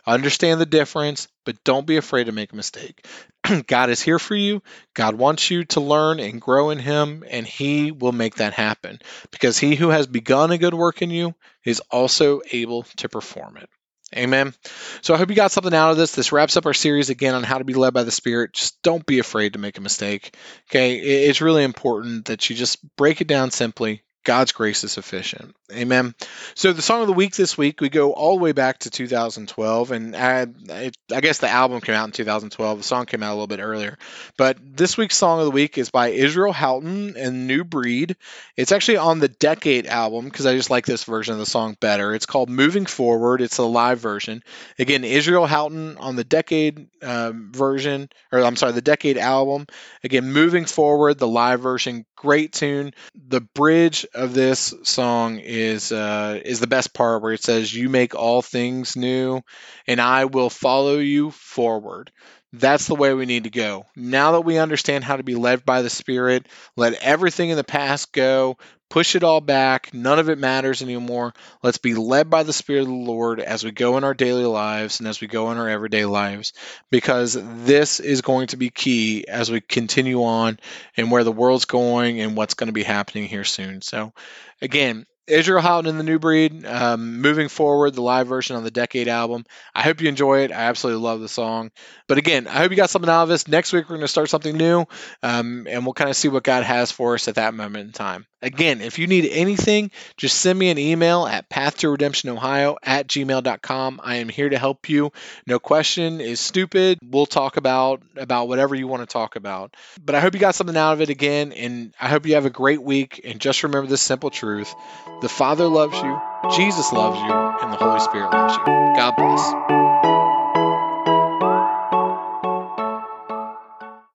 Understand 0.05 0.60
the 0.60 0.65
difference, 0.65 1.27
but 1.45 1.63
don't 1.63 1.86
be 1.86 1.97
afraid 1.97 2.25
to 2.25 2.32
make 2.32 2.51
a 2.51 2.55
mistake. 2.55 3.05
God 3.67 3.89
is 3.89 4.01
here 4.01 4.19
for 4.19 4.36
you. 4.36 4.62
God 4.93 5.15
wants 5.15 5.51
you 5.51 5.65
to 5.65 5.82
learn 5.82 6.19
and 6.19 6.41
grow 6.41 6.69
in 6.71 6.79
Him, 6.79 7.23
and 7.29 7.45
He 7.45 7.91
will 7.91 8.12
make 8.12 8.36
that 8.36 8.53
happen 8.53 8.99
because 9.32 9.58
He 9.58 9.75
who 9.75 9.89
has 9.89 10.08
begun 10.08 10.51
a 10.51 10.58
good 10.58 10.73
work 10.73 11.01
in 11.01 11.10
you 11.10 11.36
is 11.63 11.82
also 11.91 12.41
able 12.51 12.84
to 12.97 13.10
perform 13.10 13.58
it. 13.58 13.69
Amen. 14.17 14.55
So 15.01 15.13
I 15.13 15.17
hope 15.17 15.29
you 15.29 15.36
got 15.36 15.51
something 15.51 15.73
out 15.73 15.91
of 15.91 15.97
this. 15.97 16.13
This 16.13 16.32
wraps 16.32 16.58
up 16.58 16.65
our 16.65 16.73
series 16.73 17.12
again 17.12 17.36
on 17.36 17.43
how 17.43 17.60
to 17.60 17.63
be 17.63 17.75
led 17.75 17.93
by 17.93 18.03
the 18.03 18.12
Spirit. 18.12 18.53
Just 18.53 18.82
don't 18.82 19.05
be 19.05 19.19
afraid 19.19 19.53
to 19.53 19.60
make 19.60 19.77
a 19.77 19.82
mistake. 19.82 20.36
Okay. 20.69 20.97
It's 20.97 21.41
really 21.41 21.63
important 21.63 22.25
that 22.25 22.49
you 22.49 22.55
just 22.55 22.79
break 22.95 23.21
it 23.21 23.27
down 23.27 23.51
simply, 23.51 24.01
God's 24.23 24.51
grace 24.51 24.84
is 24.84 24.91
sufficient. 24.91 25.55
Amen. 25.71 26.13
So 26.55 26.73
the 26.73 26.82
song 26.82 27.01
of 27.01 27.08
the 27.08 27.13
week 27.13 27.36
this 27.36 27.58
week, 27.58 27.79
we 27.79 27.89
go 27.89 28.12
all 28.12 28.38
the 28.38 28.43
way 28.43 28.51
back 28.51 28.79
to 28.79 28.89
2012, 28.89 29.91
and 29.91 30.15
I, 30.15 30.47
I, 30.69 31.21
guess 31.21 31.38
the 31.38 31.49
album 31.49 31.79
came 31.79 31.95
out 31.95 32.05
in 32.05 32.12
2012. 32.12 32.79
The 32.79 32.84
song 32.84 33.05
came 33.05 33.23
out 33.23 33.29
a 33.29 33.36
little 33.36 33.47
bit 33.47 33.60
earlier, 33.60 33.97
but 34.38 34.58
this 34.62 34.97
week's 34.97 35.15
song 35.15 35.39
of 35.39 35.45
the 35.45 35.51
week 35.51 35.77
is 35.77 35.89
by 35.89 36.10
Israel 36.10 36.51
Houghton 36.51 37.15
and 37.17 37.47
New 37.47 37.63
Breed. 37.63 38.17
It's 38.58 38.71
actually 38.71 38.97
on 38.97 39.19
the 39.19 39.29
Decade 39.29 39.86
album 39.86 40.25
because 40.25 40.45
I 40.45 40.55
just 40.55 40.69
like 40.69 40.86
this 40.86 41.05
version 41.05 41.34
of 41.34 41.39
the 41.39 41.45
song 41.45 41.77
better. 41.79 42.13
It's 42.13 42.25
called 42.25 42.49
Moving 42.49 42.88
Forward. 42.88 43.41
It's 43.41 43.58
a 43.58 43.63
live 43.63 43.99
version. 43.99 44.43
Again, 44.77 45.03
Israel 45.03 45.45
Houghton 45.45 45.97
on 45.97 46.15
the 46.15 46.23
Decade 46.25 46.88
um, 47.01 47.51
version, 47.53 48.10
or 48.32 48.43
I'm 48.43 48.55
sorry, 48.58 48.73
the 48.73 48.82
Decade 48.82 49.17
album. 49.17 49.67
Again, 50.03 50.34
Moving 50.34 50.65
Forward, 50.65 51.19
the 51.19 51.27
live 51.27 51.62
version, 51.62 52.05
great 52.19 52.51
tune. 52.51 52.93
The 53.15 53.41
bridge 53.41 54.05
of 54.13 54.34
this 54.34 54.73
song 54.84 55.39
is 55.39 55.91
uh, 55.91 56.39
is 56.43 56.60
the 56.60 56.67
best 56.67 56.93
part 56.93 57.23
where 57.23 57.34
it 57.34 57.41
says, 57.41 57.73
"You 57.73 57.89
make 57.89 58.13
all 58.13 58.41
things 58.41 58.95
new, 58.95 59.41
and 59.88 60.01
I 60.01 60.25
will 60.25 60.49
follow 60.49 60.97
you 60.97 61.32
forward." 61.32 62.12
That's 62.51 62.88
the 62.88 62.95
way 62.95 63.13
we 63.13 63.27
need 63.27 63.43
to 63.43 63.51
go. 63.51 63.86
Now 63.95 64.32
that 64.34 64.41
we 64.41 64.58
understand 64.58 65.03
how 65.03 65.17
to 65.17 65.23
be 65.23 65.36
led 65.36 65.65
by 65.65 65.84
the 65.84 65.89
Spirit, 65.89 66.47
let 66.75 66.93
everything 66.93 67.51
in 67.51 67.58
the 67.58 67.63
past 67.63 68.12
go, 68.12 68.58
push 68.89 69.15
it 69.15 69.23
all 69.23 69.41
back. 69.41 69.93
None 69.93 70.19
of 70.19 70.30
it 70.30 70.38
matters 70.38 70.82
anymore. 70.82 71.34
Let's 71.63 71.78
be 71.78 71.93
led 71.93 72.30
by 72.30 72.43
the 72.43 72.54
Spirit 72.54 72.82
of 72.82 72.88
the 72.88 72.93
Lord 72.93 73.39
as 73.39 73.63
we 73.63 73.71
go 73.71 73.97
in 73.97 74.04
our 74.04 74.13
daily 74.13 74.45
lives 74.45 74.99
and 74.99 75.08
as 75.08 75.21
we 75.21 75.28
go 75.28 75.52
in 75.52 75.58
our 75.58 75.69
everyday 75.69 76.06
lives, 76.06 76.54
because 76.89 77.38
this 77.65 77.99
is 77.99 78.21
going 78.21 78.47
to 78.47 78.58
be 78.58 78.69
key 78.69 79.28
as 79.28 79.52
we 79.52 79.62
continue 79.62 80.23
on 80.23 80.60
and 80.97 81.12
where 81.12 81.23
the 81.23 81.32
world's 81.32 81.65
going 81.65 82.19
and 82.19 82.36
what's 82.36 82.56
going 82.56 82.67
to 82.67 82.73
be 82.73 82.84
happening 82.84 83.25
here 83.25 83.43
soon. 83.43 83.82
So, 83.82 84.13
again, 84.62 85.06
Israel 85.30 85.62
Houghton 85.62 85.89
and 85.89 85.99
the 85.99 86.04
New 86.04 86.19
Breed, 86.19 86.65
um, 86.65 87.21
moving 87.21 87.49
forward, 87.49 87.93
the 87.93 88.02
live 88.02 88.28
version 88.28 88.56
on 88.56 88.63
the 88.63 88.71
Decade 88.71 89.08
album. 89.08 89.45
I 89.75 89.84
hope 89.84 90.02
you 90.02 90.10
enjoy 90.10 90.39
it. 90.39 90.52
I 90.52 90.56
absolutely 90.56 91.04
love 91.04 91.19
the 91.19 91.30
song. 91.30 91.71
But 92.08 92.17
again, 92.17 92.47
I 92.47 92.58
hope 92.58 92.71
you 92.71 92.78
got 92.78 92.89
something 92.89 93.10
out 93.10 93.23
of 93.23 93.30
this. 93.30 93.47
Next 93.47 93.71
week, 93.71 93.86
we're 93.86 93.97
going 93.97 94.02
to 94.02 94.08
start 94.08 94.30
something 94.30 94.58
new, 94.58 94.86
um, 95.21 95.67
and 95.69 95.86
we'll 95.86 95.93
kind 95.93 96.10
of 96.10 96.15
see 96.15 96.30
what 96.30 96.43
God 96.43 96.63
has 96.63 96.91
for 96.91 97.13
us 97.13 97.28
at 97.28 97.36
that 97.36 97.54
moment 97.54 97.88
in 97.88 97.93
time. 97.93 98.25
Again, 98.41 98.82
if 98.82 98.99
you 98.99 99.08
need 99.08 99.30
anything, 99.30 99.91
just 100.15 100.39
send 100.39 100.58
me 100.58 100.69
an 100.69 100.78
email 100.78 101.25
at 101.25 101.49
path2redemptionohio 101.49 102.78
at 102.82 103.08
gmail.com. 103.08 103.99
I 104.04 104.15
am 104.15 104.30
here 104.30 104.49
to 104.49 104.58
help 104.58 104.89
you. 104.89 105.12
No 105.45 105.60
question 105.60 106.21
is 106.21 106.39
stupid. 106.39 106.99
We'll 107.04 107.25
talk 107.25 107.58
about, 107.58 108.02
about 108.15 108.47
whatever 108.47 108.75
you 108.75 108.88
want 108.88 109.02
to 109.02 109.12
talk 109.12 109.36
about. 109.36 109.75
But 110.04 110.15
I 110.15 110.21
hope 110.21 110.34
you 110.34 110.39
got 110.39 110.56
something 110.56 110.78
out 110.78 110.93
of 110.93 111.02
it 111.02 111.10
again, 111.10 111.52
and 111.52 111.93
I 111.99 112.08
hope 112.08 112.25
you 112.25 112.36
have 112.36 112.45
a 112.45 112.49
great 112.49 112.82
week. 112.82 113.21
And 113.25 113.39
just 113.39 113.63
remember 113.63 113.88
this 113.88 114.02
simple 114.02 114.30
truth 114.30 114.73
the 115.21 115.30
Father 115.30 115.67
loves 115.67 115.97
you, 115.97 116.21
Jesus 116.56 116.93
loves 116.93 117.19
you, 117.19 117.34
and 117.34 117.73
the 117.73 117.78
Holy 117.78 117.99
Spirit 117.99 118.32
loves 118.32 118.56
you. 118.56 118.63
God 118.65 119.15
bless. 119.17 120.18